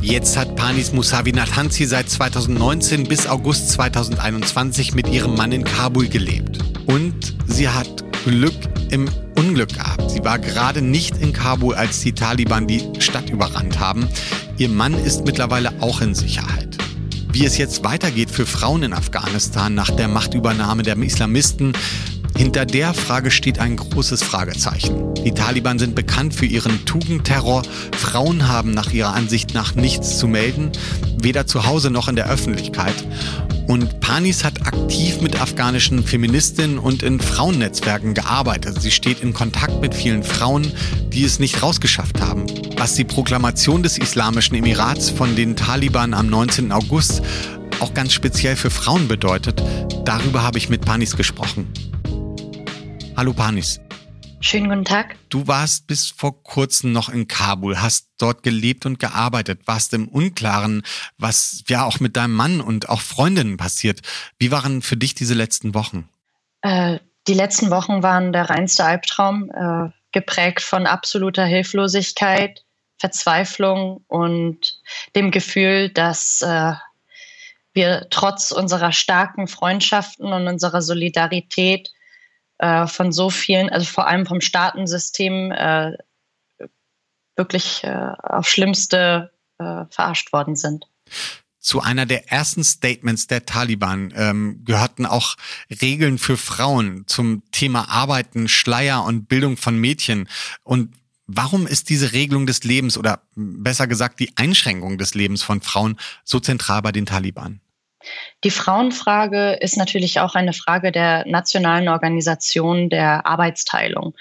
[0.01, 6.07] Jetzt hat Panis Musavi Nathanzi seit 2019 bis August 2021 mit ihrem Mann in Kabul
[6.07, 6.59] gelebt.
[6.87, 8.55] Und sie hat Glück
[8.91, 9.09] im
[9.39, 10.11] Unglück gehabt.
[10.11, 14.09] Sie war gerade nicht in Kabul, als die Taliban die Stadt überrannt haben.
[14.57, 16.77] Ihr Mann ist mittlerweile auch in Sicherheit.
[17.33, 21.73] Wie es jetzt weitergeht für Frauen in Afghanistan nach der Machtübernahme der Islamisten,
[22.37, 25.15] hinter der Frage steht ein großes Fragezeichen.
[25.25, 27.63] Die Taliban sind bekannt für ihren Tugendterror.
[27.97, 30.71] Frauen haben nach ihrer Ansicht nach nichts zu melden,
[31.21, 32.95] weder zu Hause noch in der Öffentlichkeit.
[33.67, 38.81] Und Panis hat aktiv mit afghanischen Feministinnen und in Frauennetzwerken gearbeitet.
[38.81, 40.73] Sie steht in Kontakt mit vielen Frauen,
[41.13, 42.47] die es nicht rausgeschafft haben.
[42.79, 46.73] Was die Proklamation des Islamischen Emirats von den Taliban am 19.
[46.73, 47.21] August
[47.81, 49.63] auch ganz speziell für Frauen bedeutet,
[50.05, 51.67] darüber habe ich mit Panis gesprochen.
[53.19, 53.81] Hallo Panis.
[54.39, 55.17] Schönen guten Tag.
[55.29, 60.07] Du warst bis vor kurzem noch in Kabul, hast dort gelebt und gearbeitet, warst im
[60.07, 60.85] Unklaren,
[61.17, 64.03] was ja auch mit deinem Mann und auch Freundinnen passiert.
[64.39, 66.09] Wie waren für dich diese letzten Wochen?
[66.63, 72.63] Äh, die letzten Wochen waren der reinste Albtraum, äh, geprägt von absoluter Hilflosigkeit,
[72.99, 74.81] Verzweiflung und
[75.17, 76.75] dem Gefühl, dass äh,
[77.73, 81.91] wir trotz unserer starken Freundschaften und unserer Solidarität
[82.59, 85.97] äh, von so vielen, also vor allem vom Staatensystem, äh,
[87.37, 90.87] wirklich äh, auf Schlimmste äh, verarscht worden sind.
[91.61, 95.37] Zu einer der ersten Statements der Taliban ähm, gehörten auch
[95.83, 100.29] Regeln für Frauen zum Thema Arbeiten, Schleier und Bildung von Mädchen.
[100.63, 100.95] Und
[101.27, 105.99] warum ist diese Regelung des Lebens oder besser gesagt die Einschränkung des Lebens von Frauen
[106.25, 107.61] so zentral bei den Taliban?
[108.45, 114.15] Die Frauenfrage ist natürlich auch eine Frage der nationalen Organisation der Arbeitsteilung.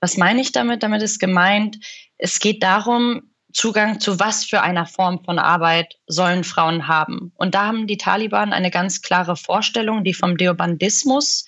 [0.00, 0.82] Was meine ich damit?
[0.82, 1.78] Damit ist gemeint,
[2.18, 3.22] es geht darum,
[3.52, 7.32] Zugang zu was für einer Form von Arbeit sollen Frauen haben.
[7.36, 11.46] Und da haben die Taliban eine ganz klare Vorstellung, die vom Deobandismus,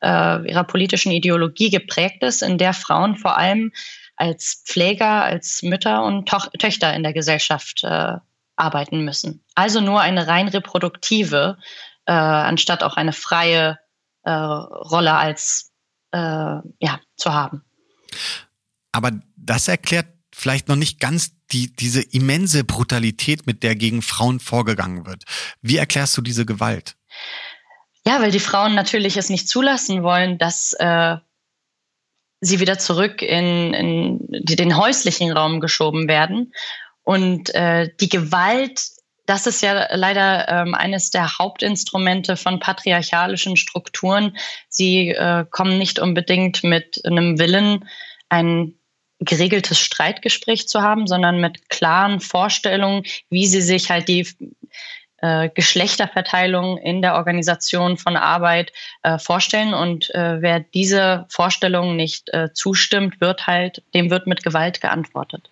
[0.00, 3.72] äh, ihrer politischen Ideologie geprägt ist, in der Frauen vor allem
[4.16, 8.16] als Pfleger, als Mütter und Töchter in der Gesellschaft äh,
[8.56, 9.44] arbeiten müssen.
[9.54, 11.58] Also nur eine rein reproduktive,
[12.06, 13.78] äh, anstatt auch eine freie
[14.24, 15.72] äh, Rolle als
[16.12, 17.64] äh, ja, zu haben.
[18.92, 24.40] Aber das erklärt vielleicht noch nicht ganz die, diese immense Brutalität, mit der gegen Frauen
[24.40, 25.24] vorgegangen wird.
[25.60, 26.96] Wie erklärst du diese Gewalt?
[28.06, 31.16] Ja, weil die Frauen natürlich es nicht zulassen wollen, dass äh,
[32.40, 36.52] sie wieder zurück in, in den häuslichen Raum geschoben werden
[37.04, 38.80] und äh, die Gewalt,
[39.26, 44.36] das ist ja leider ähm, eines der Hauptinstrumente von patriarchalischen Strukturen.
[44.68, 47.88] Sie äh, kommen nicht unbedingt mit einem Willen,
[48.28, 48.74] ein
[49.20, 54.26] geregeltes Streitgespräch zu haben, sondern mit klaren Vorstellungen, wie sie sich halt die
[55.18, 59.74] äh, Geschlechterverteilung in der Organisation von Arbeit äh, vorstellen.
[59.74, 65.48] Und äh, wer diese Vorstellungen nicht äh, zustimmt, wird halt, dem wird mit Gewalt geantwortet.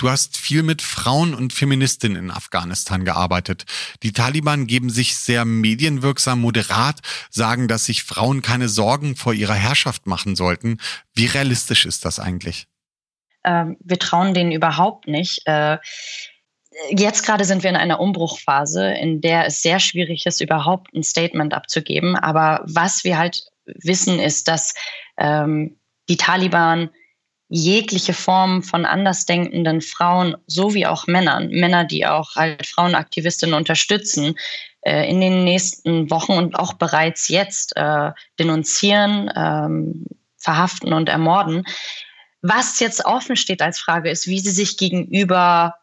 [0.00, 3.66] Du hast viel mit Frauen und Feministinnen in Afghanistan gearbeitet.
[4.02, 9.54] Die Taliban geben sich sehr medienwirksam moderat, sagen, dass sich Frauen keine Sorgen vor ihrer
[9.54, 10.78] Herrschaft machen sollten.
[11.12, 12.66] Wie realistisch ist das eigentlich?
[13.44, 15.42] Ähm, wir trauen denen überhaupt nicht.
[15.44, 15.76] Äh,
[16.88, 21.02] jetzt gerade sind wir in einer Umbruchphase, in der es sehr schwierig ist, überhaupt ein
[21.02, 22.16] Statement abzugeben.
[22.16, 24.72] Aber was wir halt wissen, ist, dass
[25.18, 26.88] ähm, die Taliban
[27.50, 34.36] jegliche Form von andersdenkenden Frauen sowie auch Männern, Männer, die auch halt Frauenaktivistinnen unterstützen,
[34.82, 40.06] äh, in den nächsten Wochen und auch bereits jetzt äh, denunzieren, ähm,
[40.38, 41.64] verhaften und ermorden.
[42.40, 45.74] Was jetzt offen steht als Frage ist, wie sie sich gegenüber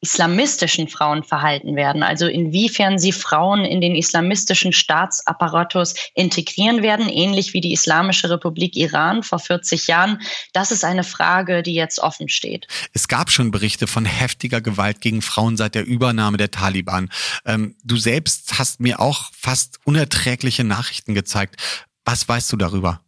[0.00, 7.52] islamistischen Frauen verhalten werden, also inwiefern sie Frauen in den islamistischen Staatsapparatus integrieren werden, ähnlich
[7.52, 10.20] wie die Islamische Republik Iran vor 40 Jahren.
[10.52, 12.68] Das ist eine Frage, die jetzt offen steht.
[12.92, 17.10] Es gab schon Berichte von heftiger Gewalt gegen Frauen seit der Übernahme der Taliban.
[17.44, 21.56] Ähm, du selbst hast mir auch fast unerträgliche Nachrichten gezeigt.
[22.04, 23.00] Was weißt du darüber?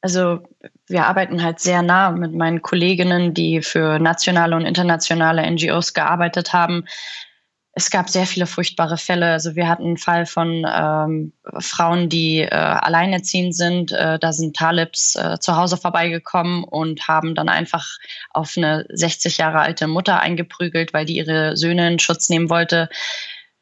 [0.00, 0.42] also
[0.88, 6.52] wir arbeiten halt sehr nah mit meinen Kolleginnen, die für nationale und internationale NGOs gearbeitet
[6.52, 6.84] haben.
[7.72, 9.30] es gab sehr viele furchtbare Fälle.
[9.30, 13.92] Also wir hatten einen Fall von ähm, Frauen, die äh, alleinerziehend sind.
[13.92, 17.86] Äh, da sind Talibs äh, zu Hause vorbeigekommen und haben dann einfach
[18.30, 22.88] auf eine 60 Jahre alte Mutter eingeprügelt, weil die ihre Söhne in Schutz nehmen wollte.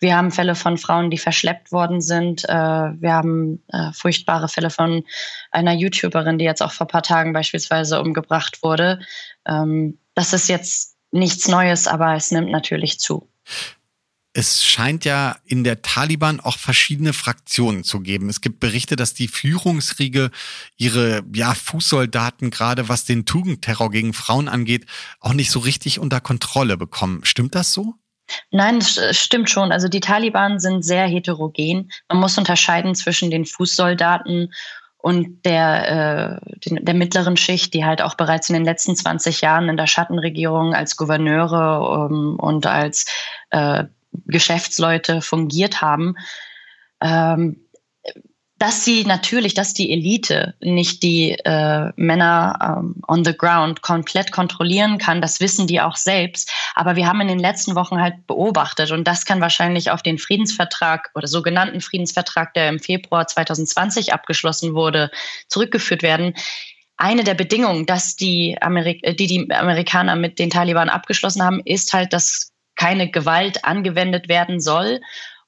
[0.06, 2.44] Wir haben Fälle von Frauen, die verschleppt worden sind.
[2.44, 5.02] Äh, wir haben äh, furchtbare Fälle von
[5.50, 9.00] einer YouTuberin, die jetzt auch vor ein paar Tagen beispielsweise umgebracht wurde.
[9.48, 13.28] Ähm, das ist jetzt nichts Neues, aber es nimmt natürlich zu.
[14.32, 18.28] Es scheint ja in der Taliban auch verschiedene Fraktionen zu geben.
[18.28, 20.30] Es gibt Berichte, dass die Führungsriege
[20.76, 24.86] ihre ja, Fußsoldaten, gerade was den Tugendterror gegen Frauen angeht,
[25.18, 27.24] auch nicht so richtig unter Kontrolle bekommen.
[27.24, 27.96] Stimmt das so?
[28.50, 29.72] Nein, das stimmt schon.
[29.72, 31.90] Also die Taliban sind sehr heterogen.
[32.08, 34.52] Man muss unterscheiden zwischen den Fußsoldaten
[34.98, 39.68] und der, äh, der mittleren Schicht, die halt auch bereits in den letzten 20 Jahren
[39.68, 43.06] in der Schattenregierung als Gouverneure ähm, und als
[43.50, 43.84] äh,
[44.24, 46.16] Geschäftsleute fungiert haben,
[47.00, 47.65] ähm,
[48.58, 54.32] dass sie natürlich, dass die Elite nicht die äh, Männer ähm, on the ground komplett
[54.32, 56.50] kontrollieren kann, das wissen die auch selbst.
[56.74, 60.16] Aber wir haben in den letzten Wochen halt beobachtet und das kann wahrscheinlich auf den
[60.16, 65.10] Friedensvertrag oder sogenannten Friedensvertrag, der im Februar 2020 abgeschlossen wurde,
[65.48, 66.34] zurückgeführt werden.
[66.96, 71.92] Eine der Bedingungen, dass die, Amerik die, die Amerikaner mit den Taliban abgeschlossen haben, ist
[71.92, 75.00] halt, dass keine Gewalt angewendet werden soll.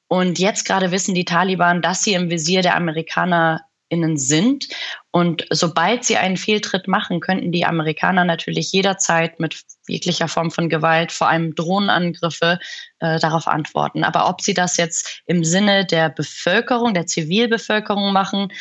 [0.08, 4.68] Und jetzt gerade wissen die Taliban, dass sie im Visier der AmerikanerInnen sind.
[5.10, 10.68] Und sobald sie einen Fehltritt machen, könnten die Amerikaner natürlich jederzeit mit jeglicher Form von
[10.68, 12.58] Gewalt, vor allem Drohnenangriffe,
[13.00, 14.02] äh, darauf antworten.
[14.02, 18.52] Aber ob sie das jetzt im Sinne der Bevölkerung, der Zivilbevölkerung machen,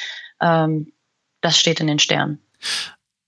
[0.41, 0.91] ähm,
[1.41, 2.41] das steht in den Sternen.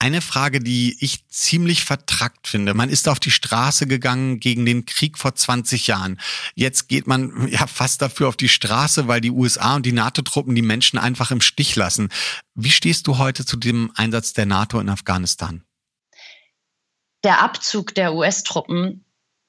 [0.01, 2.73] Eine Frage, die ich ziemlich vertrackt finde.
[2.73, 6.21] Man ist auf die Straße gegangen gegen den Krieg vor 20 Jahren.
[6.55, 10.55] Jetzt geht man ja fast dafür auf die Straße, weil die USA und die NATO-Truppen
[10.55, 12.07] die Menschen einfach im Stich lassen.
[12.55, 15.65] Wie stehst du heute zu dem Einsatz der NATO in Afghanistan?
[17.25, 19.03] Der Abzug der US-Truppen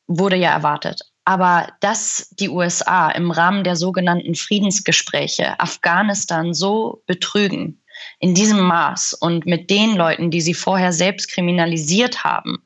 [0.08, 1.02] wurde ja erwartet.
[1.24, 7.80] Aber dass die USA im Rahmen der sogenannten Friedensgespräche Afghanistan so betrügen,
[8.18, 12.58] in diesem Maß und mit den Leuten, die sie vorher selbst kriminalisiert haben,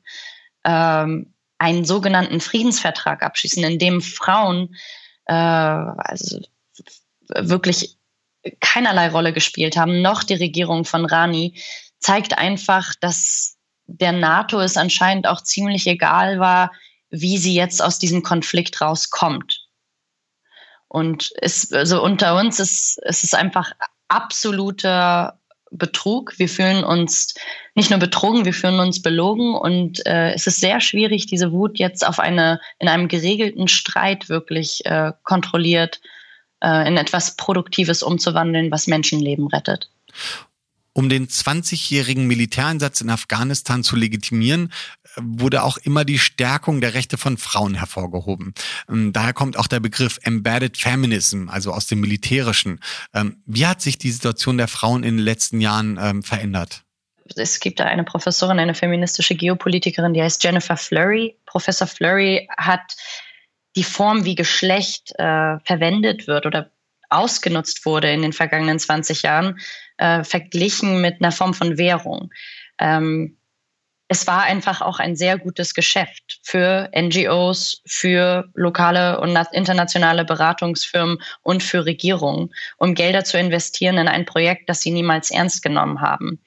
[0.63, 4.75] ähm, einen sogenannten Friedensvertrag abschließen, in dem Frauen
[5.25, 6.41] äh, also
[7.29, 7.97] wirklich
[8.59, 11.59] keinerlei Rolle gespielt haben, noch die Regierung von Rani,
[11.99, 16.71] zeigt einfach, dass der NATO es anscheinend auch ziemlich egal war,
[17.09, 19.65] wie sie jetzt aus diesem Konflikt rauskommt.
[20.87, 23.71] Und es, also unter uns ist, ist es einfach
[24.07, 25.39] absoluter
[25.71, 26.33] Betrug.
[26.37, 27.35] Wir fühlen uns
[27.73, 31.79] nicht nur betrogen, wir fühlen uns belogen und äh, es ist sehr schwierig, diese Wut
[31.79, 36.01] jetzt auf eine in einem geregelten Streit wirklich äh, kontrolliert
[36.63, 39.89] äh, in etwas Produktives umzuwandeln, was Menschenleben rettet.
[40.97, 44.71] Um den 20-jährigen Militäreinsatz in Afghanistan zu legitimieren,
[45.17, 48.53] wurde auch immer die Stärkung der Rechte von Frauen hervorgehoben.
[48.89, 52.79] Ähm, daher kommt auch der Begriff Embedded Feminism, also aus dem Militärischen.
[53.13, 56.83] Ähm, wie hat sich die Situation der Frauen in den letzten Jahren ähm, verändert?
[57.35, 61.35] es gibt da eine Professorin, eine feministische Geopolitikerin, die heißt Jennifer Flurry.
[61.45, 62.95] Professor Flurry hat
[63.75, 66.71] die Form, wie Geschlecht äh, verwendet wird oder
[67.15, 69.59] ausgenutzt wurde in den vergangenen 20 Jahren,
[69.97, 72.31] äh, verglichen mit einer Form von Währung.
[72.79, 73.37] Ähm,
[74.07, 81.17] es war einfach auch ein sehr gutes Geschäft für NGOs, für lokale und internationale Beratungsfirmen
[81.41, 86.01] und für Regierungen, um Gelder zu investieren in ein Projekt, das sie niemals ernst genommen
[86.01, 86.39] haben.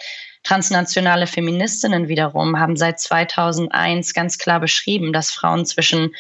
[0.44, 6.14] Transnationale Feministinnen wiederum haben seit 2001 ganz klar beschrieben, dass Frauen zwischen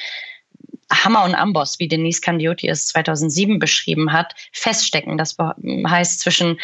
[0.90, 5.18] Hammer und Amboss, wie Denise Candioti es 2007 beschrieben hat, feststecken.
[5.18, 6.58] Das heißt zwischen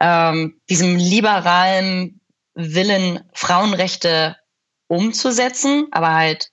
[0.00, 2.20] ähm, diesem liberalen
[2.54, 4.36] Willen, Frauenrechte
[4.88, 6.50] umzusetzen, aber halt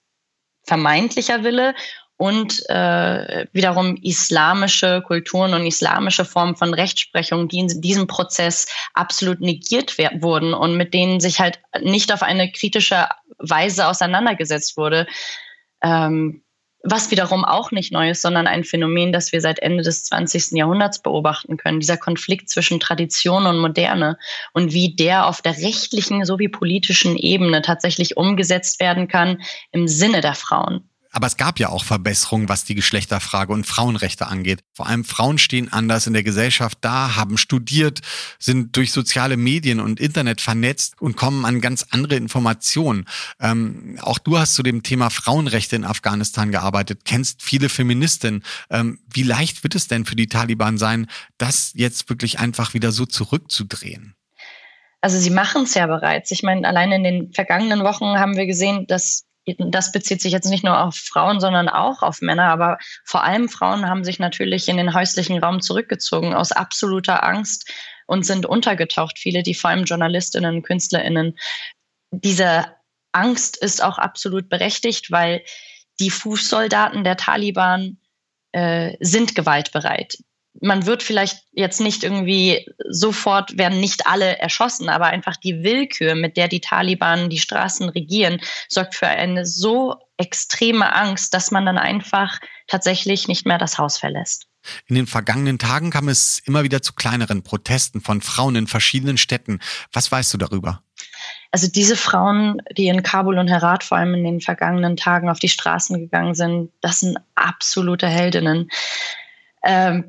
[0.63, 1.75] vermeintlicher Wille
[2.15, 9.39] und äh, wiederum islamische Kulturen und islamische Formen von Rechtsprechung, die in diesem Prozess absolut
[9.39, 15.07] negiert wurden und mit denen sich halt nicht auf eine kritische Weise auseinandergesetzt wurde.
[15.81, 16.43] Ähm,
[16.83, 20.51] was wiederum auch nicht neu ist, sondern ein Phänomen, das wir seit Ende des 20.
[20.51, 21.79] Jahrhunderts beobachten können.
[21.79, 24.17] Dieser Konflikt zwischen Tradition und Moderne
[24.53, 30.21] und wie der auf der rechtlichen sowie politischen Ebene tatsächlich umgesetzt werden kann im Sinne
[30.21, 30.88] der Frauen.
[31.11, 34.63] Aber es gab ja auch Verbesserungen, was die Geschlechterfrage und Frauenrechte angeht.
[34.73, 38.01] Vor allem Frauen stehen anders in der Gesellschaft da, haben studiert,
[38.37, 43.05] sind durch soziale Medien und Internet vernetzt und kommen an ganz andere Informationen.
[43.39, 48.43] Ähm, auch du hast zu dem Thema Frauenrechte in Afghanistan gearbeitet, kennst viele Feministinnen.
[48.69, 51.07] Ähm, wie leicht wird es denn für die Taliban sein,
[51.37, 54.15] das jetzt wirklich einfach wieder so zurückzudrehen?
[55.01, 56.29] Also sie machen es ja bereits.
[56.31, 60.49] Ich meine, allein in den vergangenen Wochen haben wir gesehen, dass das bezieht sich jetzt
[60.49, 62.45] nicht nur auf Frauen, sondern auch auf Männer.
[62.45, 67.71] Aber vor allem Frauen haben sich natürlich in den häuslichen Raum zurückgezogen aus absoluter Angst
[68.05, 69.17] und sind untergetaucht.
[69.17, 71.37] Viele, die vor allem Journalistinnen, Künstlerinnen.
[72.11, 72.65] Diese
[73.11, 75.43] Angst ist auch absolut berechtigt, weil
[75.99, 77.97] die Fußsoldaten der Taliban
[78.51, 80.17] äh, sind gewaltbereit
[80.61, 86.15] man wird vielleicht jetzt nicht irgendwie sofort werden nicht alle erschossen, aber einfach die Willkür,
[86.15, 91.65] mit der die Taliban die Straßen regieren, sorgt für eine so extreme Angst, dass man
[91.65, 94.47] dann einfach tatsächlich nicht mehr das Haus verlässt.
[94.87, 99.17] In den vergangenen Tagen kam es immer wieder zu kleineren Protesten von Frauen in verschiedenen
[99.17, 99.59] Städten.
[99.93, 100.83] Was weißt du darüber?
[101.51, 105.39] Also diese Frauen, die in Kabul und Herat vor allem in den vergangenen Tagen auf
[105.39, 108.69] die Straßen gegangen sind, das sind absolute Heldinnen.
[109.61, 110.05] Ähm,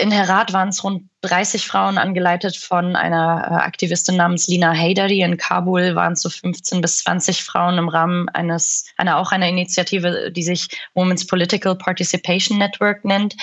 [0.00, 5.20] in Herat waren es rund 30 Frauen, angeleitet von einer äh, Aktivistin namens Lina Haydari.
[5.20, 9.48] In Kabul waren es so 15 bis 20 Frauen im Rahmen eines, einer auch einer
[9.48, 13.36] Initiative, die sich Women's Political Participation Network nennt,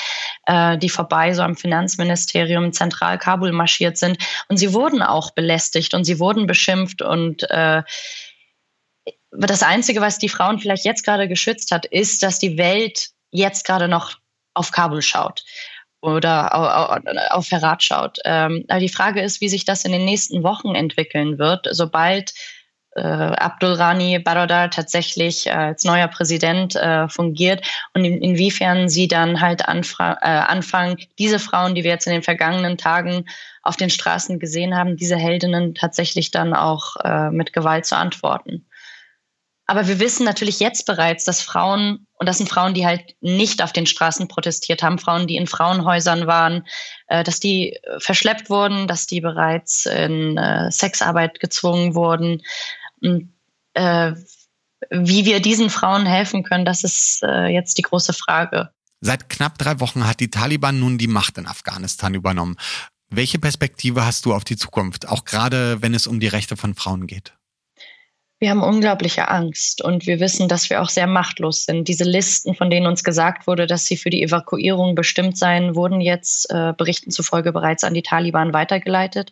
[0.47, 4.17] äh, die vorbei so am Finanzministerium zentral Kabul marschiert sind.
[4.47, 7.83] Und sie wurden auch belästigt und sie wurden beschimpft und äh,
[9.31, 13.65] das Einzige, was die Frauen vielleicht jetzt gerade geschützt hat, ist, dass die Welt jetzt
[13.65, 14.20] gerade noch
[14.53, 15.43] auf Kabul schaut
[16.01, 18.17] oder auf Herat schaut.
[18.25, 22.33] Ähm, aber die Frage ist, wie sich das in den nächsten Wochen entwickeln wird, sobald
[22.95, 29.07] äh, Abdul Rani Baradar tatsächlich äh, als neuer Präsident äh, fungiert und in, inwiefern sie
[29.07, 33.25] dann halt anfra äh, anfangen, diese Frauen, die wir jetzt in den vergangenen Tagen
[33.63, 38.65] auf den Straßen gesehen haben, diese Heldinnen tatsächlich dann auch äh, mit Gewalt zu antworten.
[39.71, 43.63] Aber wir wissen natürlich jetzt bereits, dass Frauen, und das sind Frauen, die halt nicht
[43.63, 46.67] auf den Straßen protestiert haben, Frauen, die in Frauenhäusern waren,
[47.07, 52.41] äh, dass die verschleppt wurden, dass die bereits in äh, Sexarbeit gezwungen wurden.
[53.01, 53.31] Und,
[53.73, 54.11] äh,
[54.89, 58.71] wie wir diesen Frauen helfen können, das ist äh, jetzt die große Frage.
[58.99, 62.57] Seit knapp drei Wochen hat die Taliban nun die Macht in Afghanistan übernommen.
[63.09, 66.75] Welche Perspektive hast du auf die Zukunft, auch gerade wenn es um die Rechte von
[66.75, 67.31] Frauen geht?
[68.41, 71.87] Wir haben unglaubliche Angst und wir wissen, dass wir auch sehr machtlos sind.
[71.87, 76.01] Diese Listen, von denen uns gesagt wurde, dass sie für die Evakuierung bestimmt seien, wurden
[76.01, 79.31] jetzt äh, Berichten zufolge bereits an die Taliban weitergeleitet.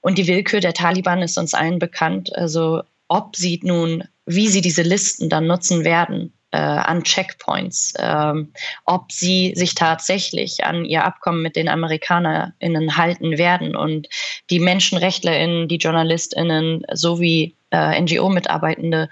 [0.00, 2.34] Und die Willkür der Taliban ist uns allen bekannt.
[2.34, 8.52] Also ob sie nun, wie sie diese Listen dann nutzen werden, äh, an Checkpoints, ähm,
[8.84, 14.08] ob sie sich tatsächlich an ihr Abkommen mit den AmerikanerInnen halten werden und
[14.50, 19.08] die MenschenrechtlerInnen, die JournalistInnen sowie äh, NGO-Mitarbeitende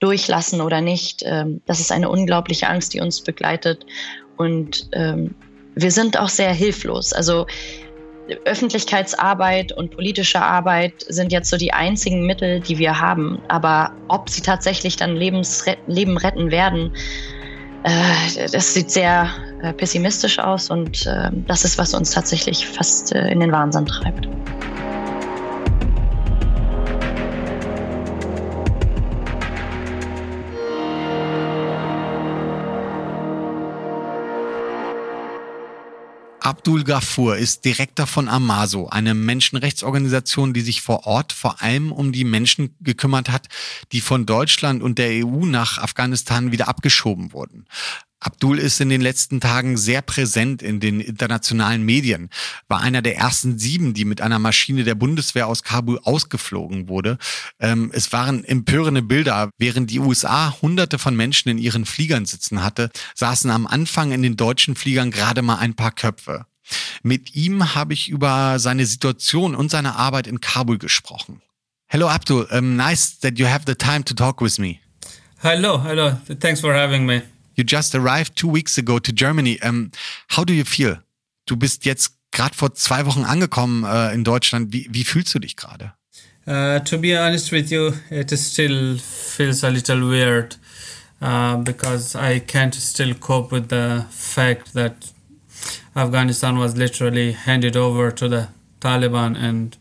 [0.00, 1.22] durchlassen oder nicht.
[1.24, 3.86] Ähm, das ist eine unglaubliche Angst, die uns begleitet.
[4.36, 5.34] Und ähm,
[5.74, 7.12] wir sind auch sehr hilflos.
[7.12, 7.46] Also
[8.44, 13.40] Öffentlichkeitsarbeit und politische Arbeit sind jetzt so die einzigen Mittel, die wir haben.
[13.48, 16.92] Aber ob sie tatsächlich dann Lebens Leben retten werden,
[17.82, 19.28] äh, das sieht sehr
[19.62, 23.86] äh, pessimistisch aus und äh, das ist, was uns tatsächlich fast äh, in den Wahnsinn
[23.86, 24.28] treibt.
[36.42, 42.12] Abdul Ghaffur ist Direktor von Amaso, eine Menschenrechtsorganisation, die sich vor Ort vor allem um
[42.12, 43.48] die Menschen gekümmert hat,
[43.92, 47.66] die von Deutschland und der EU nach Afghanistan wieder abgeschoben wurden.
[48.20, 52.28] Abdul ist in den letzten Tagen sehr präsent in den internationalen Medien,
[52.68, 57.16] war einer der ersten sieben, die mit einer Maschine der Bundeswehr aus Kabul ausgeflogen wurde.
[57.58, 59.50] Ähm, es waren empörende Bilder.
[59.58, 64.22] Während die USA hunderte von Menschen in ihren Fliegern sitzen hatte, saßen am Anfang in
[64.22, 66.44] den deutschen Fliegern gerade mal ein paar Köpfe.
[67.02, 71.40] Mit ihm habe ich über seine Situation und seine Arbeit in Kabul gesprochen.
[71.86, 74.78] Hello Abdul, um, nice that you have the time to talk with me.
[75.42, 76.18] Hello, hello.
[76.38, 77.22] Thanks for having me.
[77.60, 79.60] You just arrived two weeks ago to Germany.
[79.60, 79.90] Um,
[80.28, 80.96] how do you feel?
[81.44, 84.72] Du bist jetzt gerade vor zwei Wochen angekommen uh, in Deutschland.
[84.72, 85.92] Wie, wie fühlst du dich gerade?
[86.46, 90.56] Uh, to be honest with you, it still feels a little weird
[91.20, 94.94] uh, because I can't still cope with the fact that
[95.94, 98.48] Afghanistan was literally handed over to the
[98.80, 99.76] Taliban and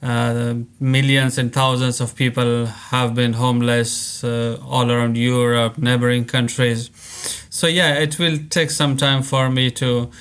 [0.00, 6.88] Uh, millions and thousands of people have been homeless uh, all around Europe, neighboring countries.
[7.58, 10.12] So, yeah, it will take some time for me to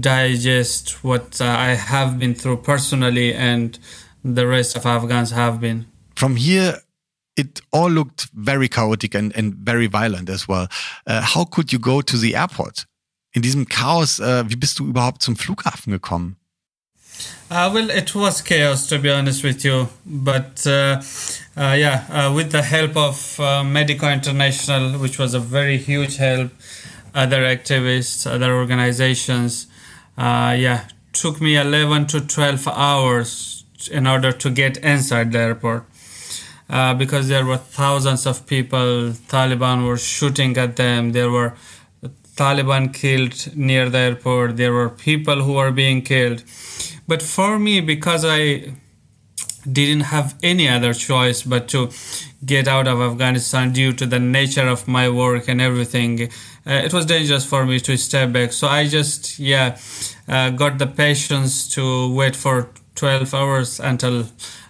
[0.00, 3.78] digest what uh, I have been through personally and
[4.24, 5.86] the rest of Afghans have been.
[6.16, 6.80] From here,
[7.36, 10.66] it all looked very chaotic and, and very violent as well.
[11.06, 12.86] Uh, how could you go to the airport?
[13.34, 16.40] In diesem Chaos, uh, wie bist du überhaupt zum Flughafen gekommen?
[17.50, 21.02] Uh, well, it was chaos to be honest with you, but uh,
[21.56, 26.16] uh, yeah, uh, with the help of uh, Medico International, which was a very huge
[26.16, 26.50] help,
[27.14, 29.66] other activists, other organizations,
[30.18, 35.84] uh, yeah, took me 11 to 12 hours in order to get inside the airport.
[36.68, 41.12] uh, because there were thousands of people, Taliban were shooting at them.
[41.12, 41.54] There were
[42.36, 44.56] Taliban killed near the airport.
[44.56, 46.44] There were people who were being killed
[47.10, 48.72] but for me, because I
[49.70, 51.90] didn't have any other choice but to
[52.44, 56.22] get out of Afghanistan due to the nature of my work and everything,
[56.66, 58.52] uh, it was dangerous for me to step back.
[58.52, 59.78] So I just, yeah,
[60.28, 64.26] uh, got the patience to wait for 12 hours until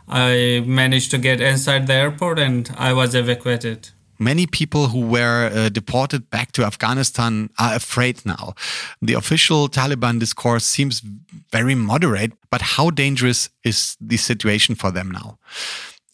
[0.09, 3.91] I managed to get inside the airport and I was evacuated
[4.21, 8.55] many people who were uh, deported back to Afghanistan are afraid now.
[9.01, 11.03] The official Taliban discourse seems
[11.51, 15.39] very moderate, but how dangerous is the situation for them now?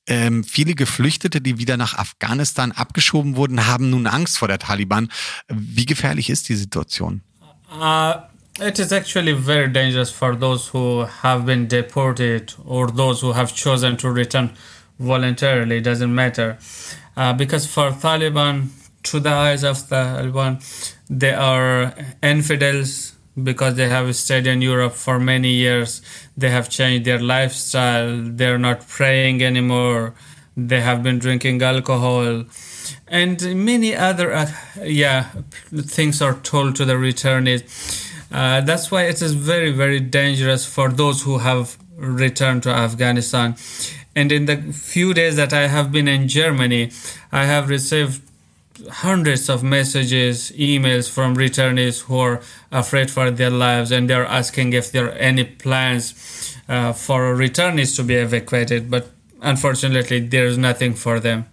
[0.06, 5.10] Ähm, viele Geflüchtete, die wieder nach Afghanistan abgeschoben wurden, haben nun Angst vor der Taliban.
[5.48, 7.22] Wie gefährlich ist die Situation?
[7.70, 8.14] Uh,
[8.60, 13.52] it is actually very dangerous for those who have been deported or those who have
[13.52, 14.50] chosen to return
[14.98, 15.78] voluntarily.
[15.78, 16.56] It doesn't matter.
[17.16, 18.68] Uh, because for Taliban,
[19.02, 20.60] to the eyes of the Taliban,
[21.08, 21.92] they are
[22.22, 26.02] infidels because they have stayed in Europe for many years.
[26.36, 28.22] They have changed their lifestyle.
[28.22, 30.14] They're not praying anymore.
[30.56, 32.44] They have been drinking alcohol.
[33.08, 34.50] And many other, uh,
[34.82, 35.30] yeah,
[35.70, 37.62] things are told to the returnees.
[38.32, 43.56] Uh, that's why it is very, very dangerous for those who have returned to Afghanistan.
[44.14, 46.90] And in the few days that I have been in Germany,
[47.30, 48.22] I have received
[48.90, 54.72] hundreds of messages, emails from returnees who are afraid for their lives and they're asking
[54.72, 58.90] if there are any plans uh, for returnees to be evacuated.
[58.90, 59.10] But
[59.42, 61.46] unfortunately, there's nothing for them.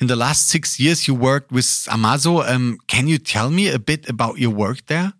[0.00, 2.48] In the last six years, you worked with Amazo.
[2.48, 5.12] Um, can you tell me a bit about your work there?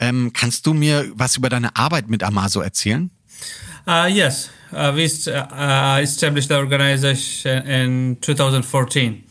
[0.00, 3.10] Um, kannst du mir was über deine Arbeit mit Amazo erzählen?
[3.86, 9.24] Uh, yes, uh, we uh, established the organization in 2014.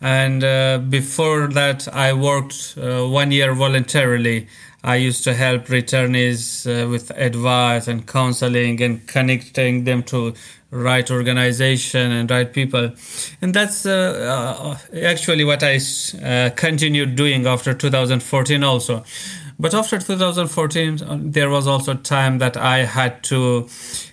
[0.00, 4.48] And uh, before that, I worked uh, one year voluntarily.
[4.84, 10.34] I used to help returnees uh, with advice and counseling and connecting them to
[10.70, 12.92] right organization and right people.
[13.40, 15.80] And that's actually what I
[16.56, 19.04] continued doing after 2014 also.
[19.58, 23.68] But after 2014, there was also time that I had to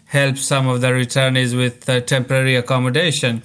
[0.06, 3.42] help some of the returnees with uh, temporary accommodation.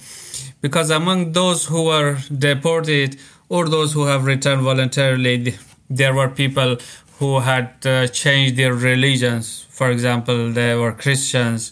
[0.61, 5.55] Because among those who were deported or those who have returned voluntarily,
[5.89, 6.77] there were people
[7.19, 9.65] who had uh, changed their religions.
[9.69, 11.71] For example, there were Christians,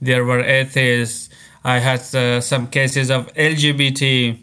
[0.00, 1.30] there were atheists.
[1.64, 4.36] I had uh, some cases of LGBT.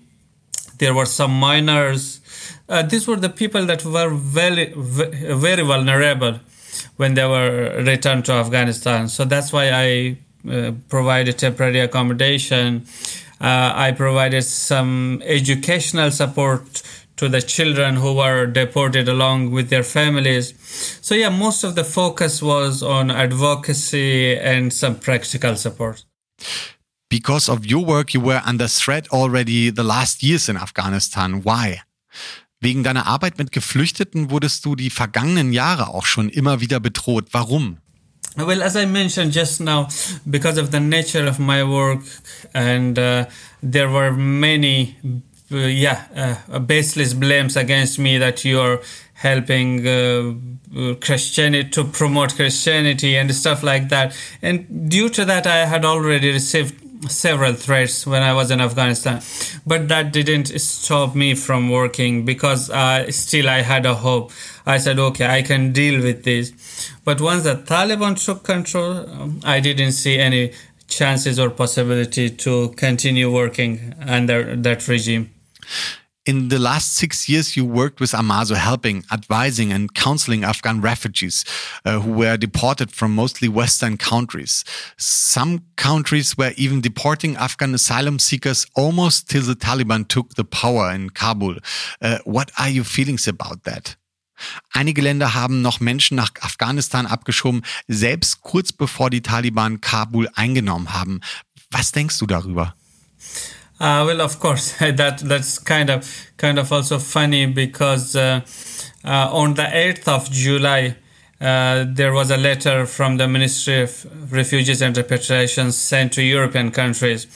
[0.77, 2.21] There were some minors.
[2.69, 6.39] Uh, these were the people that were very, very vulnerable
[6.95, 9.09] when they were returned to Afghanistan.
[9.09, 10.17] So that's why I
[10.49, 12.85] uh, provided temporary accommodation.
[13.41, 16.81] Uh, I provided some educational support
[17.15, 20.53] to the children who were deported along with their families.
[21.01, 26.05] So, yeah, most of the focus was on advocacy and some practical support.
[27.09, 31.43] Because of your work, you were under threat already the last years in Afghanistan.
[31.43, 31.81] Why?
[32.61, 37.29] Wegen deiner Arbeit mit Geflüchteten wurdest du die vergangenen Jahre auch schon immer wieder bedroht.
[37.31, 37.77] Warum?
[38.39, 39.89] Well, as I mentioned just now,
[40.29, 41.99] because of the nature of my work,
[42.53, 43.25] and uh,
[43.61, 44.95] there were many,
[45.51, 48.81] uh, yeah, uh, baseless blames against me that you're
[49.13, 54.15] helping uh, Christianity to promote Christianity and stuff like that.
[54.41, 56.75] And due to that, I had already received
[57.11, 59.21] several threats when I was in Afghanistan,
[59.65, 64.31] but that didn't stop me from working because uh, still I had a hope.
[64.69, 66.53] I said, okay, I can deal with this.
[67.03, 68.93] But once the Taliban took control,
[69.43, 70.53] I didn't see any
[70.87, 75.31] chances or possibility to continue working under that regime.
[76.25, 81.43] In the last six years, you worked with Amazo, helping, advising, and counseling Afghan refugees
[81.83, 84.63] uh, who were deported from mostly Western countries.
[84.97, 90.91] Some countries were even deporting Afghan asylum seekers almost till the Taliban took the power
[90.91, 91.55] in Kabul.
[91.99, 93.95] Uh, what are your feelings about that?
[94.71, 100.93] Einige Länder haben noch Menschen nach Afghanistan abgeschoben, selbst kurz bevor die Taliban Kabul eingenommen
[100.93, 101.21] haben.
[101.71, 102.75] Was denkst du darüber?
[103.81, 106.05] Uh, well, of course, that that's kind of
[106.37, 108.41] kind of also funny because uh,
[109.05, 110.95] uh, on the eighth of July,
[111.39, 116.71] uh, there was a letter from the Ministry of Refugees and Repatriation sent to European
[116.71, 117.27] countries,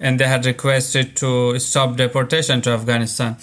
[0.00, 3.36] and they had requested to stop deportation to Afghanistan.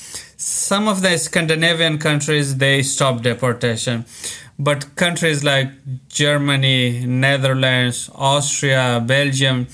[0.43, 4.05] Some of the Scandinavian countries they stopped deportation,
[4.57, 5.69] but countries like
[6.09, 9.67] Germany, Netherlands, Austria, Belgium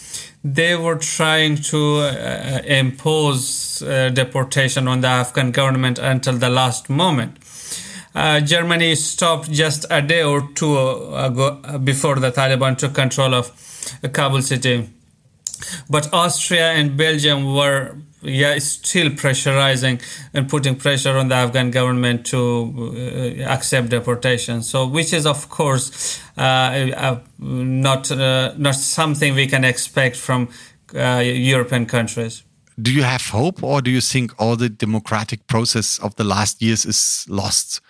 [0.44, 6.90] they were trying to uh, impose uh, deportation on the Afghan government until the last
[6.90, 7.38] moment.
[8.14, 13.52] Uh, Germany stopped just a day or two ago before the Taliban took control of
[14.12, 14.90] Kabul city.
[15.90, 20.02] But Austria and Belgium were yeah, it's still pressurizing
[20.34, 24.64] and putting pressure on the Afghan government to uh, accept deportation.
[24.64, 28.10] So, which is of course uh, uh, not
[28.58, 30.50] not something we can expect from
[30.96, 32.44] uh, European countries.
[32.80, 36.62] Do you have hope, or do you think all the democratic process of the last
[36.62, 37.82] years is lost?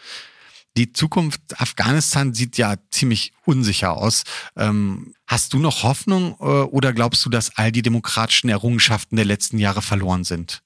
[0.77, 4.23] Die Zukunft Afghanistan sieht ja ziemlich unsicher aus.
[4.55, 9.25] Ähm, hast du noch Hoffnung äh, oder glaubst du, dass all die demokratischen Errungenschaften der
[9.25, 10.61] letzten Jahre verloren sind?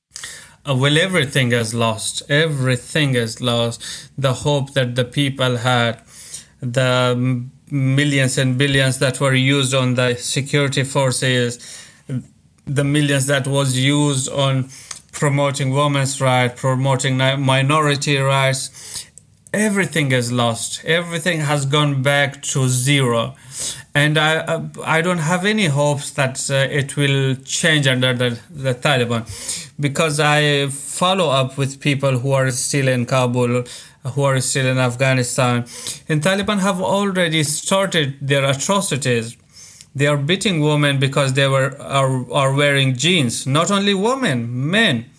[0.68, 2.30] Uh, well, everything is lost.
[2.30, 3.82] Everything is lost.
[4.18, 6.03] The hope that the people had,
[6.59, 7.16] the
[7.72, 11.57] millions and billions that were used on the security forces,
[12.68, 14.70] the millions that was used on
[15.14, 19.07] promoting women's rights, promoting minority rights,
[19.54, 20.84] everything is lost.
[20.86, 23.36] Everything has gone back to zero,
[23.93, 28.39] and I uh, I don't have any hopes that uh, it will change under the,
[28.49, 29.26] the Taliban,
[29.80, 33.64] because I follow up with people who are still in Kabul,
[34.14, 35.66] who are still in Afghanistan,
[36.08, 39.38] and Taliban have already started their atrocities.
[39.93, 43.45] They are beating women because they were are, are wearing jeans.
[43.45, 45.11] Not only women, men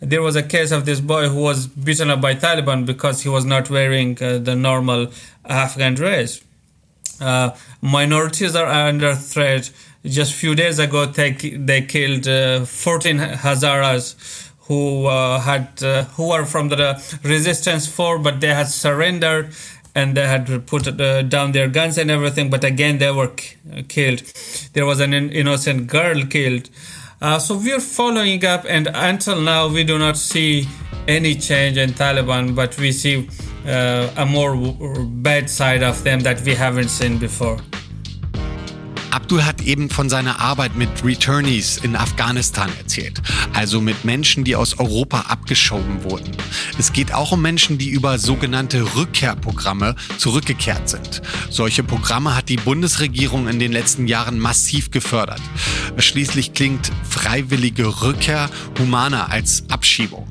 [0.00, 3.28] there was a case of this boy who was beaten up by Taliban because he
[3.28, 5.12] was not wearing uh, the normal
[5.44, 6.42] Afghan dress.
[7.20, 7.50] Uh,
[7.82, 9.70] minorities are under threat.
[10.04, 16.04] Just a few days ago, they, they killed uh, 14 Hazaras who uh, had uh,
[16.14, 19.52] who were from the resistance force, but they had surrendered
[19.94, 22.48] and they had put uh, down their guns and everything.
[22.48, 23.32] But again, they were
[23.88, 24.22] killed.
[24.72, 26.70] There was an innocent girl killed.
[27.20, 30.66] Uh, so we're following up, and until now, we do not see
[31.06, 33.28] any change in Taliban, but we see
[33.66, 34.56] uh, a more
[35.04, 37.58] bad side of them that we haven't seen before.
[39.10, 43.20] Abdul hat eben von seiner Arbeit mit Returnees in Afghanistan erzählt,
[43.52, 46.30] also mit Menschen, die aus Europa abgeschoben wurden.
[46.78, 51.22] Es geht auch um Menschen, die über sogenannte Rückkehrprogramme zurückgekehrt sind.
[51.48, 55.42] Solche Programme hat die Bundesregierung in den letzten Jahren massiv gefördert.
[55.98, 58.48] Schließlich klingt freiwillige Rückkehr
[58.78, 60.28] humaner als Abschiebung.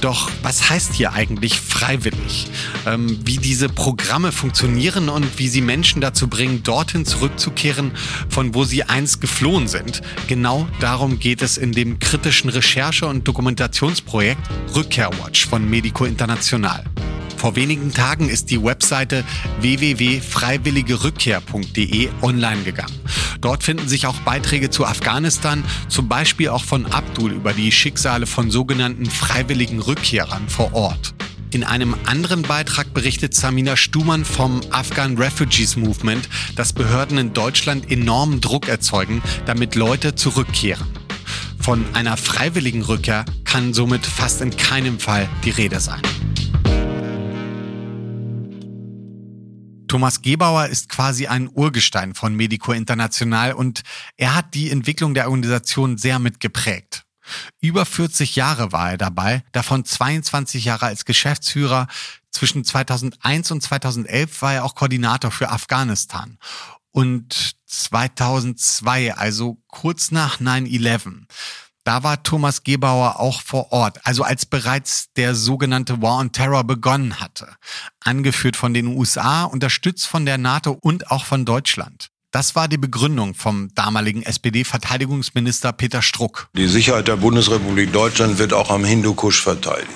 [0.00, 2.48] Doch was heißt hier eigentlich freiwillig?
[2.86, 7.92] Ähm, wie diese Programme funktionieren und wie sie Menschen dazu bringen, dorthin zurückzukehren,
[8.28, 10.02] von wo sie einst geflohen sind.
[10.28, 14.42] Genau darum geht es in dem kritischen Recherche- und Dokumentationsprojekt
[14.74, 16.84] Rückkehrwatch von Medico International.
[17.44, 19.22] Vor wenigen Tagen ist die Webseite
[19.60, 22.98] www.freiwilligerückkehr.de online gegangen.
[23.42, 28.26] Dort finden sich auch Beiträge zu Afghanistan, zum Beispiel auch von Abdul über die Schicksale
[28.26, 31.12] von sogenannten freiwilligen Rückkehrern vor Ort.
[31.54, 37.92] In einem anderen Beitrag berichtet Samina Stumann vom Afghan Refugees Movement, dass Behörden in Deutschland
[37.92, 40.84] enormen Druck erzeugen, damit Leute zurückkehren.
[41.60, 46.02] Von einer freiwilligen Rückkehr kann somit fast in keinem Fall die Rede sein.
[49.86, 53.82] Thomas Gebauer ist quasi ein Urgestein von Medico International und
[54.16, 57.03] er hat die Entwicklung der Organisation sehr mitgeprägt.
[57.60, 61.86] Über 40 Jahre war er dabei, davon 22 Jahre als Geschäftsführer.
[62.30, 66.38] Zwischen 2001 und 2011 war er auch Koordinator für Afghanistan.
[66.90, 71.26] Und 2002, also kurz nach 9-11,
[71.84, 76.64] da war Thomas Gebauer auch vor Ort, also als bereits der sogenannte War on Terror
[76.64, 77.56] begonnen hatte.
[78.00, 82.08] Angeführt von den USA, unterstützt von der NATO und auch von Deutschland.
[82.34, 86.48] Das war die Begründung vom damaligen SPD-Verteidigungsminister Peter Struck.
[86.56, 89.88] Die Sicherheit der Bundesrepublik Deutschland wird auch am Hindukusch verteidigt.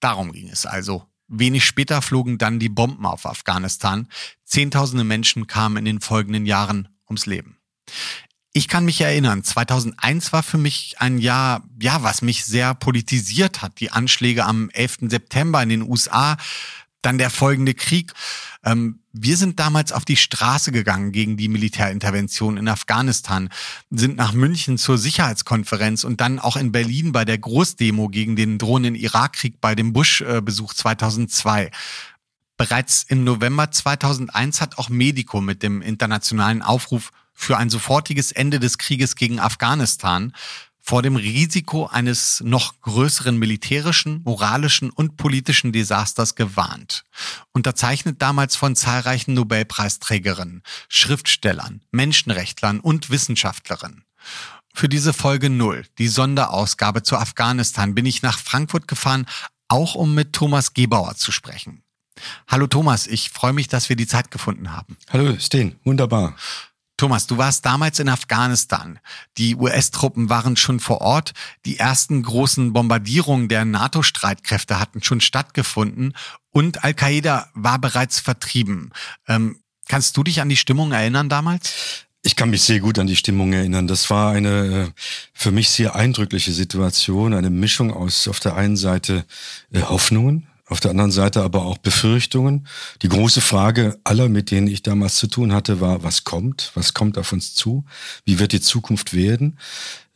[0.00, 1.04] Darum ging es also.
[1.28, 4.08] Wenig später flogen dann die Bomben auf Afghanistan.
[4.44, 7.58] Zehntausende Menschen kamen in den folgenden Jahren ums Leben.
[8.52, 13.62] Ich kann mich erinnern, 2001 war für mich ein Jahr, ja, was mich sehr politisiert
[13.62, 13.78] hat.
[13.78, 15.10] Die Anschläge am 11.
[15.10, 16.38] September in den USA,
[17.04, 18.12] dann der folgende Krieg.
[18.64, 23.48] Ähm, wir sind damals auf die Straße gegangen gegen die Militärintervention in Afghanistan,
[23.90, 28.58] sind nach München zur Sicherheitskonferenz und dann auch in Berlin bei der Großdemo gegen den
[28.58, 31.70] drohenden Irakkrieg bei dem Bush-Besuch 2002.
[32.56, 38.60] Bereits im November 2001 hat auch Medico mit dem internationalen Aufruf für ein sofortiges Ende
[38.60, 40.32] des Krieges gegen Afghanistan
[40.86, 47.06] vor dem Risiko eines noch größeren militärischen, moralischen und politischen Desasters gewarnt.
[47.52, 54.04] Unterzeichnet damals von zahlreichen Nobelpreisträgerinnen, Schriftstellern, Menschenrechtlern und Wissenschaftlerinnen.
[54.74, 59.24] Für diese Folge null, die Sonderausgabe zu Afghanistan, bin ich nach Frankfurt gefahren,
[59.68, 61.82] auch um mit Thomas Gebauer zu sprechen.
[62.46, 64.98] Hallo Thomas, ich freue mich, dass wir die Zeit gefunden haben.
[65.08, 66.36] Hallo Sten, wunderbar.
[67.04, 68.98] Thomas, du warst damals in Afghanistan.
[69.36, 71.34] Die US-Truppen waren schon vor Ort.
[71.66, 76.14] Die ersten großen Bombardierungen der NATO-Streitkräfte hatten schon stattgefunden
[76.50, 78.90] und Al-Qaida war bereits vertrieben.
[79.28, 81.74] Ähm, kannst du dich an die Stimmung erinnern damals?
[82.22, 83.86] Ich kann mich sehr gut an die Stimmung erinnern.
[83.86, 84.90] Das war eine äh,
[85.34, 89.26] für mich sehr eindrückliche Situation, eine Mischung aus auf der einen Seite
[89.74, 92.66] äh, Hoffnungen, auf der anderen Seite aber auch Befürchtungen.
[93.02, 96.72] Die große Frage aller, mit denen ich damals zu tun hatte, war, was kommt?
[96.74, 97.84] Was kommt auf uns zu?
[98.24, 99.58] Wie wird die Zukunft werden?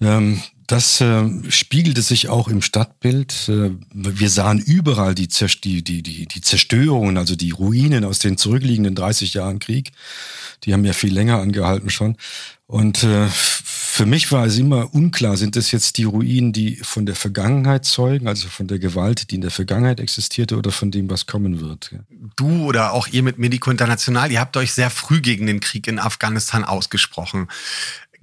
[0.01, 3.49] Ähm, das äh, spiegelte sich auch im Stadtbild.
[3.49, 8.95] Äh, wir sahen überall die, die, die, die, Zerstörungen, also die Ruinen aus den zurückliegenden
[8.95, 9.93] 30 Jahren Krieg.
[10.65, 12.17] Die haben ja viel länger angehalten schon.
[12.67, 13.29] Und äh,
[13.99, 17.85] für mich war es immer unklar, sind das jetzt die Ruinen, die von der Vergangenheit
[17.85, 21.59] zeugen, also von der Gewalt, die in der Vergangenheit existierte, oder von dem, was kommen
[21.59, 21.97] wird.
[22.37, 25.89] Du oder auch ihr mit Medico International, ihr habt euch sehr früh gegen den Krieg
[25.89, 27.49] in Afghanistan ausgesprochen.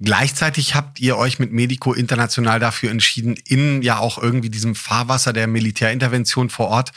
[0.00, 5.34] Gleichzeitig habt ihr euch mit Medico International dafür entschieden, in ja auch irgendwie diesem Fahrwasser
[5.34, 6.92] der Militärintervention vor Ort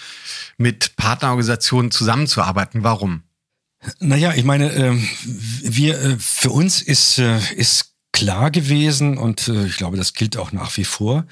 [0.58, 2.82] mit Partnerorganisationen zusammenzuarbeiten.
[2.84, 3.24] Warum?
[4.00, 7.89] Naja, ich meine, äh, wir äh, für uns ist, äh, ist
[8.20, 11.26] klar gewesen und äh, ich glaube, das gilt auch nach wie vor,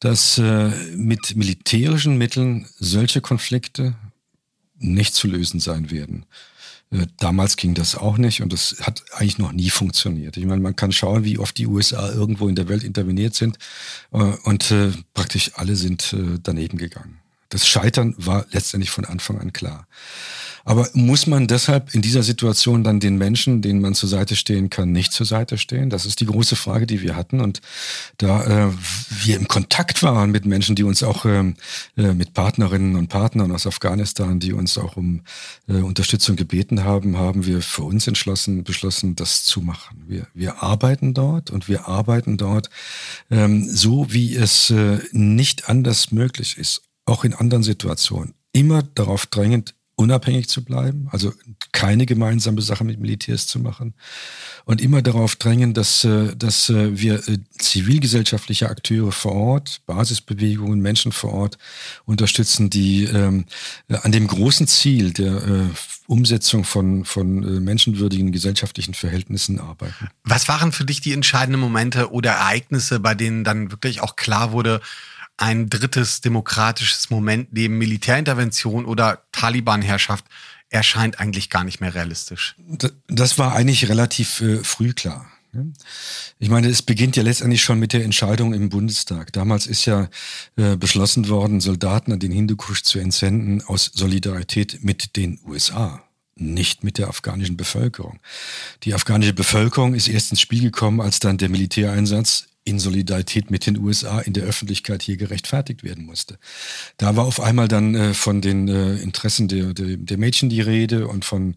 [0.00, 3.94] dass äh, mit militärischen Mitteln solche Konflikte
[4.78, 6.26] nicht zu lösen sein werden.
[6.90, 10.36] Äh, damals ging das auch nicht und das hat eigentlich noch nie funktioniert.
[10.36, 13.58] Ich meine, man kann schauen, wie oft die USA irgendwo in der Welt interveniert sind
[14.12, 17.20] äh, und äh, praktisch alle sind äh, daneben gegangen.
[17.50, 19.86] Das Scheitern war letztendlich von Anfang an klar.
[20.64, 24.70] Aber muss man deshalb in dieser Situation dann den Menschen, denen man zur Seite stehen
[24.70, 25.90] kann, nicht zur Seite stehen?
[25.90, 27.40] Das ist die große Frage, die wir hatten.
[27.40, 27.60] Und
[28.16, 28.72] da äh,
[29.10, 31.56] wir im Kontakt waren mit Menschen, die uns auch ähm,
[31.96, 35.20] äh, mit Partnerinnen und Partnern aus Afghanistan, die uns auch um
[35.68, 40.04] äh, Unterstützung gebeten haben, haben wir für uns entschlossen, beschlossen, das zu machen.
[40.06, 42.70] Wir, wir arbeiten dort und wir arbeiten dort
[43.30, 48.34] ähm, so, wie es äh, nicht anders möglich ist, auch in anderen Situationen.
[48.52, 51.32] Immer darauf drängend, unabhängig zu bleiben, also
[51.72, 53.94] keine gemeinsame Sache mit Militärs zu machen
[54.64, 60.80] und immer darauf drängen, dass, äh, dass äh, wir äh, zivilgesellschaftliche Akteure vor Ort, Basisbewegungen,
[60.80, 61.58] Menschen vor Ort
[62.06, 63.44] unterstützen, die ähm,
[63.88, 65.70] an dem großen Ziel der
[66.06, 70.08] Umsetzung von, von menschenwürdigen gesellschaftlichen Verhältnissen arbeiten.
[70.24, 74.52] Was waren für dich die entscheidenden Momente oder Ereignisse, bei denen dann wirklich auch klar
[74.52, 74.80] wurde,
[75.36, 80.24] ein drittes demokratisches Moment neben Militärintervention oder Taliban-Herrschaft
[80.68, 82.56] erscheint eigentlich gar nicht mehr realistisch.
[83.08, 85.26] Das war eigentlich relativ äh, früh klar.
[86.40, 89.32] Ich meine, es beginnt ja letztendlich schon mit der Entscheidung im Bundestag.
[89.32, 90.08] Damals ist ja
[90.56, 96.02] äh, beschlossen worden, Soldaten an den Hindukusch zu entsenden aus Solidarität mit den USA
[96.36, 98.18] nicht mit der afghanischen Bevölkerung.
[98.82, 103.66] Die afghanische Bevölkerung ist erst ins Spiel gekommen, als dann der Militäreinsatz in Solidarität mit
[103.66, 106.38] den USA in der Öffentlichkeit hier gerechtfertigt werden musste.
[106.96, 110.62] Da war auf einmal dann äh, von den äh, Interessen der, der, der, Mädchen die
[110.62, 111.56] Rede und von,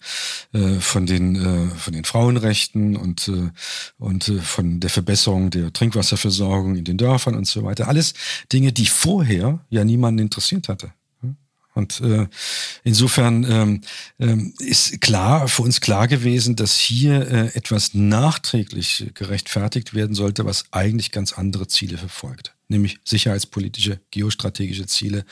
[0.53, 3.51] äh, von, den, äh, von den Frauenrechten und, äh,
[3.97, 7.87] und äh, von der Verbesserung der Trinkwasserversorgung in den Dörfern und so weiter.
[7.87, 8.13] Alles
[8.51, 10.91] Dinge, die vorher ja niemanden interessiert hatte.
[11.77, 12.27] Und äh,
[12.83, 13.81] insofern ähm,
[14.19, 20.43] ähm, ist klar, für uns klar gewesen, dass hier äh, etwas nachträglich gerechtfertigt werden sollte,
[20.45, 22.55] was eigentlich ganz andere Ziele verfolgt.
[22.67, 25.23] Nämlich sicherheitspolitische, geostrategische Ziele.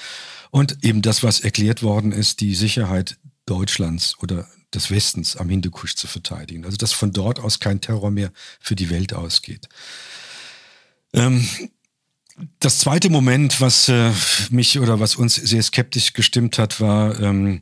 [0.51, 3.17] Und eben das, was erklärt worden ist, die Sicherheit
[3.47, 6.63] Deutschlands oder des Westens am Hindukusch zu verteidigen.
[6.63, 9.67] Also dass von dort aus kein Terror mehr für die Welt ausgeht.
[11.13, 11.47] Ähm,
[12.59, 14.11] das zweite Moment, was äh,
[14.49, 17.61] mich oder was uns sehr skeptisch gestimmt hat, war ähm,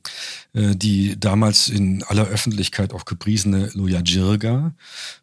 [0.53, 4.73] äh, die damals in aller Öffentlichkeit auch gepriesene Loya Jirga.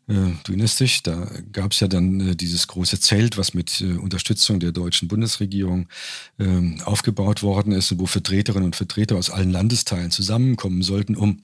[0.07, 3.80] Äh, du erinnerst dich, da gab es ja dann äh, dieses große Zelt, was mit
[3.80, 5.88] äh, Unterstützung der deutschen Bundesregierung
[6.38, 11.42] äh, aufgebaut worden ist, wo Vertreterinnen und Vertreter aus allen Landesteilen zusammenkommen sollten, um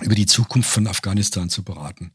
[0.00, 2.12] über die Zukunft von Afghanistan zu beraten.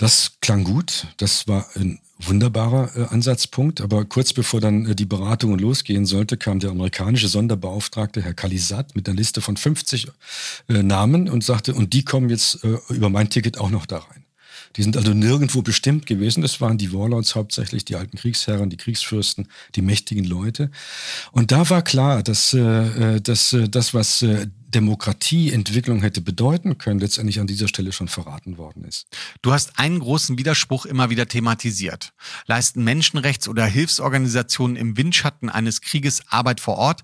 [0.00, 5.04] Das klang gut, das war ein wunderbarer äh, Ansatzpunkt, aber kurz bevor dann äh, die
[5.04, 10.08] Beratungen losgehen sollte, kam der amerikanische Sonderbeauftragte, Herr Khalisat, mit einer Liste von 50
[10.70, 13.98] äh, Namen und sagte, und die kommen jetzt äh, über mein Ticket auch noch da
[13.98, 14.19] rein.
[14.76, 16.42] Die sind also nirgendwo bestimmt gewesen.
[16.42, 20.70] Das waren die Warlords hauptsächlich, die alten Kriegsherren, die Kriegsfürsten, die mächtigen Leute.
[21.32, 26.78] Und da war klar, dass, äh, äh dass äh, das, was äh, Demokratieentwicklung hätte bedeuten
[26.78, 29.08] können, letztendlich an dieser Stelle schon verraten worden ist.
[29.42, 32.12] Du hast einen großen Widerspruch immer wieder thematisiert.
[32.46, 37.02] Leisten Menschenrechts- oder Hilfsorganisationen im Windschatten eines Krieges Arbeit vor Ort,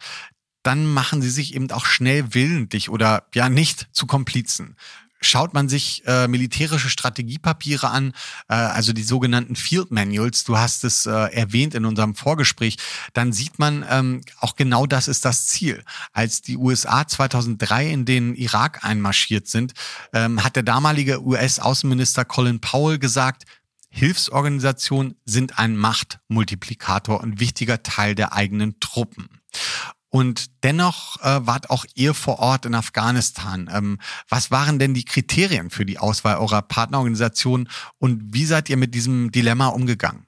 [0.62, 4.76] dann machen sie sich eben auch schnell willentlich oder ja nicht zu Komplizen
[5.20, 8.12] schaut man sich äh, militärische Strategiepapiere an,
[8.48, 12.76] äh, also die sogenannten Field Manuals, du hast es äh, erwähnt in unserem Vorgespräch,
[13.12, 15.82] dann sieht man ähm, auch genau das ist das Ziel.
[16.12, 19.72] Als die USA 2003 in den Irak einmarschiert sind,
[20.12, 23.44] ähm, hat der damalige US-Außenminister Colin Powell gesagt,
[23.88, 29.40] Hilfsorganisationen sind ein Machtmultiplikator und wichtiger Teil der eigenen Truppen.
[30.16, 33.68] Und dennoch äh, wart auch ihr vor Ort in Afghanistan.
[33.70, 33.98] Ähm,
[34.30, 38.94] was waren denn die Kriterien für die Auswahl eurer Partnerorganisation und wie seid ihr mit
[38.94, 40.26] diesem Dilemma umgegangen?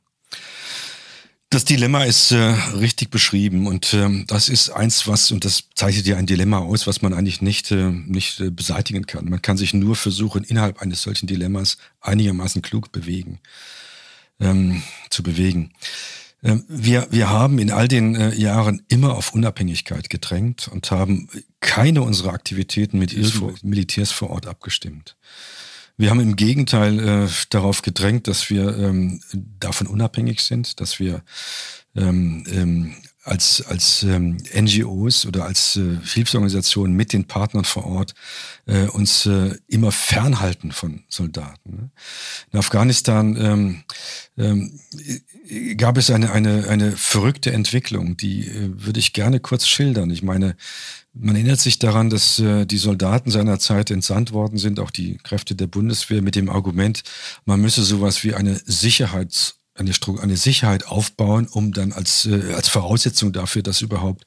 [1.49, 6.07] Das Dilemma ist äh, richtig beschrieben und ähm, das ist eins, was, und das zeichnet
[6.07, 9.31] ja ein Dilemma aus, was man eigentlich nicht, äh, nicht äh, beseitigen kann.
[9.31, 13.41] Man kann sich nur versuchen, innerhalb eines solchen Dilemmas einigermaßen klug bewegen,
[14.39, 15.73] ähm, zu bewegen.
[16.43, 21.29] Ähm, wir, wir haben in all den äh, Jahren immer auf Unabhängigkeit gedrängt und haben
[21.61, 23.15] keine unserer Aktivitäten mit
[23.65, 25.17] Militärs vor Ort abgestimmt.
[25.97, 29.21] Wir haben im Gegenteil äh, darauf gedrängt, dass wir ähm,
[29.59, 31.23] davon unabhängig sind, dass wir
[31.97, 32.95] ähm, ähm,
[33.29, 38.15] als, als ähm, NGOs oder als äh, Hilfsorganisationen mit den Partnern vor Ort
[38.67, 41.71] äh, uns äh, immer fernhalten von Soldaten.
[41.71, 41.91] Ne?
[42.53, 43.85] In Afghanistan ähm,
[44.39, 44.81] ähm,
[45.77, 50.11] gab es eine, eine, eine verrückte Entwicklung, die äh, würde ich gerne kurz schildern.
[50.11, 50.57] Ich meine,
[51.13, 55.19] man erinnert sich daran, dass äh, die Soldaten seiner Zeit entsandt worden sind, auch die
[55.19, 57.03] Kräfte der Bundeswehr, mit dem Argument,
[57.45, 62.69] man müsse sowas wie eine Sicherheits- eine, eine Sicherheit aufbauen, um dann als, äh, als
[62.69, 64.25] Voraussetzung dafür, dass überhaupt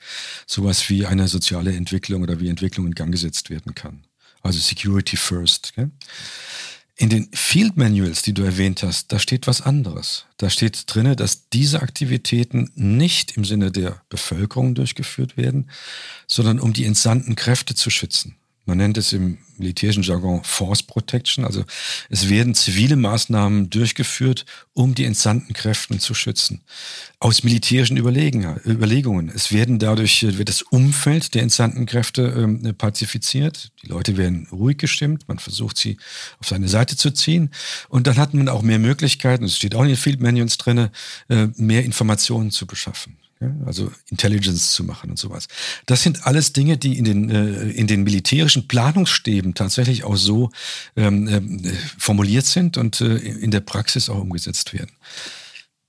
[0.47, 4.04] sowas wie eine soziale Entwicklung oder wie Entwicklung in Gang gesetzt werden kann.
[4.41, 5.74] Also Security First.
[5.76, 5.91] Gell?
[6.95, 10.26] In den Field Manuals, die du erwähnt hast, da steht was anderes.
[10.38, 15.70] Da steht drinne, dass diese Aktivitäten nicht im Sinne der Bevölkerung durchgeführt werden,
[16.28, 18.36] sondern um die entsandten Kräfte zu schützen.
[18.72, 21.43] Man nennt es im militärischen Jargon Force Protection.
[21.43, 21.65] Also
[22.09, 26.61] es werden zivile Maßnahmen durchgeführt, um die entsandten Kräften zu schützen.
[27.19, 29.30] Aus militärischen Überlegungen.
[29.36, 33.74] Es werden dadurch, wird das Umfeld der entsandten Kräfte ähm, pazifiziert.
[33.84, 35.28] Die Leute werden ruhig gestimmt.
[35.28, 35.97] Man versucht sie
[36.39, 37.49] auf seine Seite zu ziehen.
[37.89, 40.88] Und dann hat man auch mehr Möglichkeiten, es steht auch in den Field Manuals drin,
[41.28, 43.17] äh, mehr Informationen zu beschaffen
[43.65, 45.47] also Intelligence zu machen und sowas.
[45.85, 50.51] Das sind alles Dinge, die in den, äh, in den militärischen Planungsstäben tatsächlich auch so
[50.95, 54.91] ähm, äh, formuliert sind und äh, in der Praxis auch umgesetzt werden.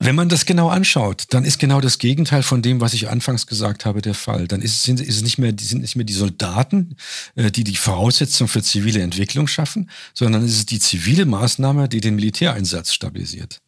[0.05, 3.47] Wenn man das genau anschaut, dann ist genau das Gegenteil von dem, was ich anfangs
[3.47, 4.49] gesagt habe, der Fall.
[4.49, 6.97] Dann ist, sind, ist es nicht mehr, sind nicht mehr die Soldaten,
[7.37, 12.01] äh, die die Voraussetzung für zivile Entwicklung schaffen, sondern es ist die zivile Maßnahme, die
[12.01, 13.61] den Militäreinsatz stabilisiert.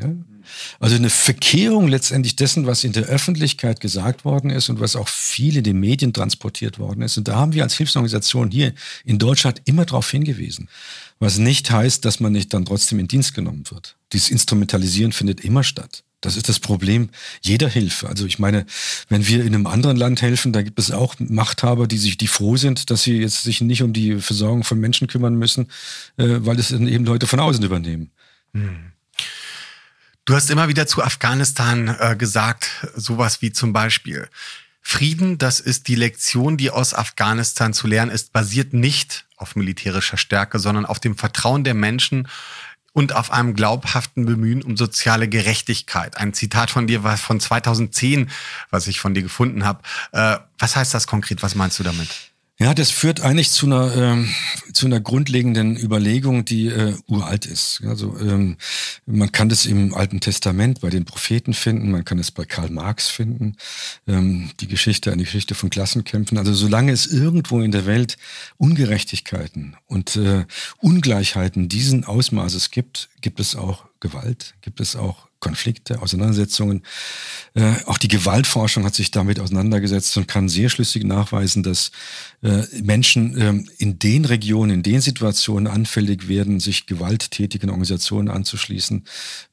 [0.00, 0.14] Ja?
[0.78, 5.08] Also eine Verkehrung letztendlich dessen, was in der Öffentlichkeit gesagt worden ist und was auch
[5.08, 7.16] viel in den Medien transportiert worden ist.
[7.16, 8.72] Und da haben wir als Hilfsorganisation hier
[9.04, 10.68] in Deutschland immer darauf hingewiesen.
[11.18, 13.96] Was nicht heißt, dass man nicht dann trotzdem in Dienst genommen wird.
[14.12, 16.04] Dieses Instrumentalisieren findet immer statt.
[16.20, 17.10] Das ist das Problem
[17.42, 18.08] jeder Hilfe.
[18.08, 18.66] Also ich meine,
[19.08, 22.26] wenn wir in einem anderen Land helfen, da gibt es auch Machthaber, die sich, die
[22.26, 25.68] froh sind, dass sie jetzt sich nicht um die Versorgung von Menschen kümmern müssen,
[26.16, 28.10] äh, weil es dann eben Leute von außen übernehmen.
[28.54, 28.92] Hm.
[30.26, 34.28] Du hast immer wieder zu Afghanistan äh, gesagt, sowas wie zum Beispiel,
[34.82, 40.16] Frieden, das ist die Lektion, die aus Afghanistan zu lernen ist, basiert nicht auf militärischer
[40.16, 42.26] Stärke, sondern auf dem Vertrauen der Menschen
[42.92, 46.16] und auf einem glaubhaften Bemühen um soziale Gerechtigkeit.
[46.16, 48.28] Ein Zitat von dir war von 2010,
[48.70, 49.82] was ich von dir gefunden habe.
[50.10, 51.44] Äh, was heißt das konkret?
[51.44, 52.08] Was meinst du damit?
[52.58, 54.30] Ja, das führt eigentlich zu einer, ähm,
[54.72, 57.82] zu einer grundlegenden Überlegung, die äh, uralt ist.
[57.86, 58.56] Also ähm,
[59.04, 62.70] man kann das im Alten Testament bei den Propheten finden, man kann es bei Karl
[62.70, 63.56] Marx finden,
[64.06, 66.38] ähm, die Geschichte, eine Geschichte von Klassenkämpfen.
[66.38, 68.16] Also solange es irgendwo in der Welt
[68.56, 70.46] Ungerechtigkeiten und äh,
[70.78, 76.82] Ungleichheiten diesen Ausmaßes gibt, gibt es auch Gewalt, gibt es auch Konflikte, Auseinandersetzungen.
[77.54, 81.90] Äh, auch die Gewaltforschung hat sich damit auseinandergesetzt und kann sehr schlüssig nachweisen, dass
[82.42, 89.04] äh, Menschen äh, in den Regionen, in den Situationen anfällig werden, sich gewalttätigen Organisationen anzuschließen,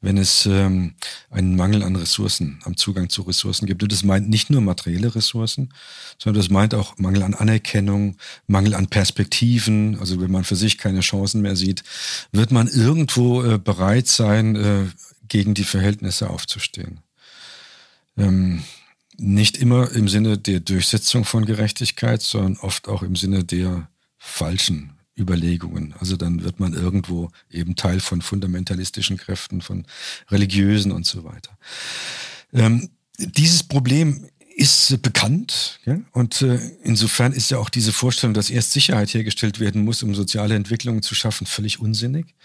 [0.02, 0.96] wenn es ähm,
[1.30, 3.84] einen Mangel an Ressourcen, am Zugang zu Ressourcen gibt.
[3.84, 5.74] Und das meint nicht nur materielle Ressourcen,
[6.18, 8.16] sondern das meint auch Mangel an Anerkennung,
[8.48, 10.00] Mangel an Perspektiven.
[10.00, 11.84] Also wenn man für sich keine Chancen mehr sieht,
[12.32, 14.86] wird man irgendwo äh, bereit sein, äh,
[15.28, 17.00] gegen die Verhältnisse aufzustehen.
[18.18, 18.64] Ähm,
[19.18, 23.88] nicht immer im Sinne der Durchsetzung von Gerechtigkeit, sondern oft auch im Sinne der
[24.18, 25.94] falschen Überlegungen.
[26.00, 29.86] Also dann wird man irgendwo eben Teil von fundamentalistischen Kräften, von
[30.30, 31.58] religiösen und so weiter.
[32.52, 36.00] Ähm, dieses Problem ist bekannt ja?
[36.12, 40.14] und äh, insofern ist ja auch diese Vorstellung, dass erst Sicherheit hergestellt werden muss, um
[40.16, 42.36] soziale Entwicklungen zu schaffen, völlig unsinnig.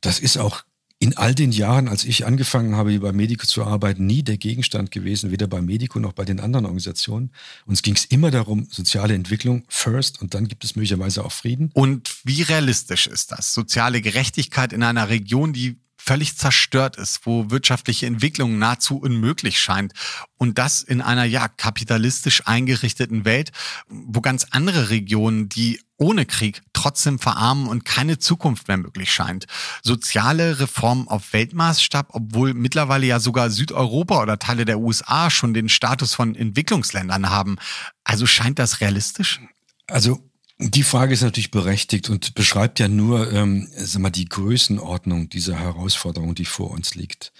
[0.00, 0.62] Das ist auch
[1.02, 4.92] in all den Jahren, als ich angefangen habe, bei Medico zu arbeiten, nie der Gegenstand
[4.92, 7.32] gewesen, weder bei Medico noch bei den anderen Organisationen.
[7.66, 11.72] Uns ging es immer darum, soziale Entwicklung first und dann gibt es möglicherweise auch Frieden.
[11.74, 13.52] Und wie realistisch ist das?
[13.52, 19.94] Soziale Gerechtigkeit in einer Region, die völlig zerstört ist, wo wirtschaftliche Entwicklung nahezu unmöglich scheint.
[20.38, 23.50] Und das in einer ja kapitalistisch eingerichteten Welt,
[23.88, 29.46] wo ganz andere Regionen, die ohne Krieg trotzdem verarmen und keine Zukunft mehr möglich scheint.
[29.82, 35.68] Soziale Reformen auf Weltmaßstab, obwohl mittlerweile ja sogar Südeuropa oder Teile der USA schon den
[35.68, 37.56] Status von Entwicklungsländern haben.
[38.04, 39.40] Also scheint das realistisch?
[39.86, 40.18] Also
[40.58, 45.56] die Frage ist natürlich berechtigt und beschreibt ja nur ähm, sag mal, die Größenordnung dieser
[45.56, 47.32] Herausforderung, die vor uns liegt.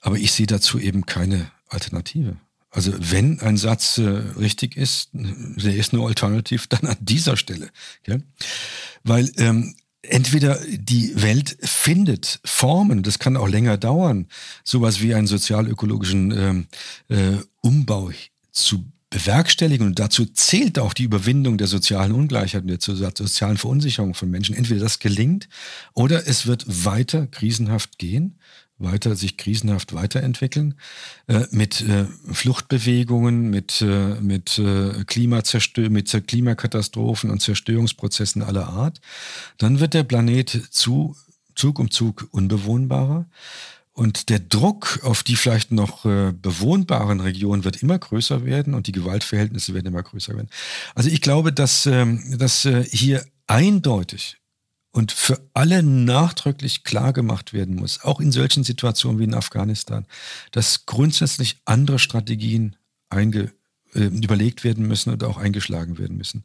[0.00, 2.36] Aber ich sehe dazu eben keine Alternative.
[2.70, 7.70] Also wenn ein Satz äh, richtig ist, there is no alternative, dann an dieser Stelle.
[8.02, 8.22] Gell?
[9.04, 14.26] Weil ähm, entweder die Welt findet Formen, das kann auch länger dauern,
[14.64, 16.66] sowas wie einen sozialökologischen ähm,
[17.08, 18.10] äh, Umbau
[18.50, 24.12] zu bewerkstelligen und dazu zählt auch die Überwindung der sozialen Ungleichheit und der sozialen Verunsicherung
[24.12, 24.54] von Menschen.
[24.54, 25.48] Entweder das gelingt
[25.94, 28.38] oder es wird weiter krisenhaft gehen,
[28.78, 30.74] weiter sich krisenhaft weiterentwickeln,
[31.26, 39.00] äh, mit äh, Fluchtbewegungen, mit, äh, mit, äh, Klimazerstör mit Klimakatastrophen und Zerstörungsprozessen aller Art.
[39.58, 41.16] Dann wird der Planet zu
[41.54, 43.26] Zug um Zug unbewohnbarer.
[43.92, 48.86] Und der Druck auf die vielleicht noch äh, bewohnbaren Regionen wird immer größer werden und
[48.86, 50.50] die Gewaltverhältnisse werden immer größer werden.
[50.94, 54.36] Also ich glaube, dass, ähm, dass äh, hier eindeutig
[54.98, 60.06] und für alle nachdrücklich klar gemacht werden muss, auch in solchen Situationen wie in Afghanistan,
[60.50, 62.74] dass grundsätzlich andere Strategien
[63.08, 63.52] einge,
[63.94, 66.42] äh, überlegt werden müssen und auch eingeschlagen werden müssen.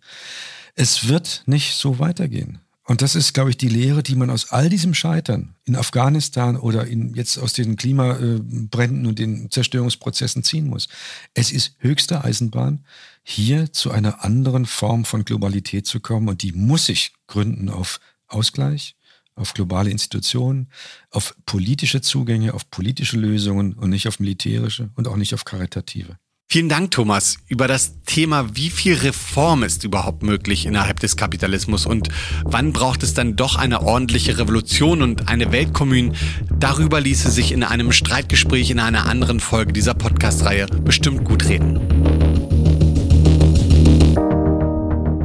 [0.76, 2.60] Es wird nicht so weitergehen.
[2.86, 6.56] Und das ist, glaube ich, die Lehre, die man aus all diesem Scheitern in Afghanistan
[6.56, 10.89] oder in, jetzt aus den Klimabränden und den Zerstörungsprozessen ziehen muss.
[11.34, 12.86] Es ist höchste Eisenbahn,
[13.24, 17.99] hier zu einer anderen Form von Globalität zu kommen und die muss sich gründen auf
[18.28, 18.96] Ausgleich,
[19.36, 20.70] auf globale Institutionen,
[21.10, 26.18] auf politische Zugänge, auf politische Lösungen und nicht auf militärische und auch nicht auf karitative.
[26.54, 27.38] Vielen Dank, Thomas.
[27.48, 32.10] Über das Thema, wie viel Reform ist überhaupt möglich innerhalb des Kapitalismus und
[32.44, 36.16] wann braucht es dann doch eine ordentliche Revolution und eine Weltkommun,
[36.60, 41.80] darüber ließe sich in einem Streitgespräch in einer anderen Folge dieser Podcast-Reihe bestimmt gut reden.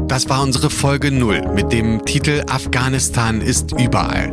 [0.09, 4.33] Das war unsere Folge 0 mit dem Titel Afghanistan ist überall.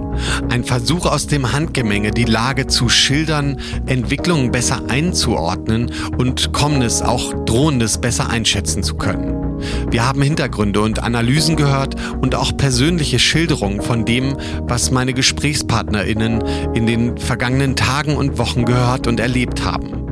[0.49, 7.33] Ein Versuch aus dem Handgemenge, die Lage zu schildern, Entwicklungen besser einzuordnen und Kommendes, auch
[7.45, 9.59] Drohendes besser einschätzen zu können.
[9.91, 16.41] Wir haben Hintergründe und Analysen gehört und auch persönliche Schilderungen von dem, was meine GesprächspartnerInnen
[16.73, 20.05] in den vergangenen Tagen und Wochen gehört und erlebt haben.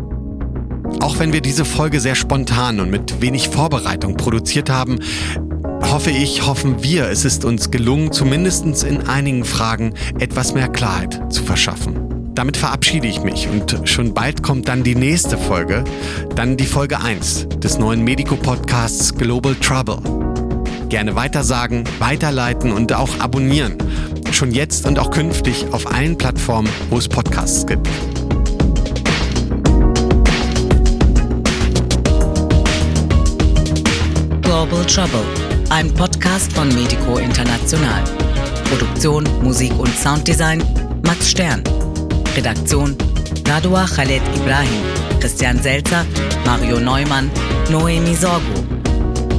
[1.00, 5.00] Auch wenn wir diese Folge sehr spontan und mit wenig Vorbereitung produziert haben,
[5.92, 11.20] hoffe ich, hoffen wir, es ist uns gelungen, zumindest in einigen Fragen etwas mehr Klarheit
[11.32, 12.32] zu verschaffen.
[12.36, 15.84] Damit verabschiede ich mich und schon bald kommt dann die nächste Folge,
[16.36, 20.00] dann die Folge 1 des neuen Medico-Podcasts Global Trouble.
[20.90, 23.78] Gerne weitersagen, weiterleiten und auch abonnieren.
[24.32, 27.88] Schon jetzt und auch künftig auf allen Plattformen, wo es Podcasts gibt.
[34.42, 35.43] Global Trouble
[35.74, 38.04] ein Podcast von Medico International.
[38.66, 40.60] Produktion, Musik und Sounddesign
[41.04, 41.64] Max Stern.
[42.36, 42.96] Redaktion
[43.48, 44.84] Radua Khaled Ibrahim,
[45.20, 46.06] Christian Selzer,
[46.46, 47.32] Mario Neumann,
[47.72, 48.64] Noemi Sorgo.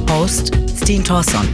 [0.09, 1.47] Host Steen Thorson.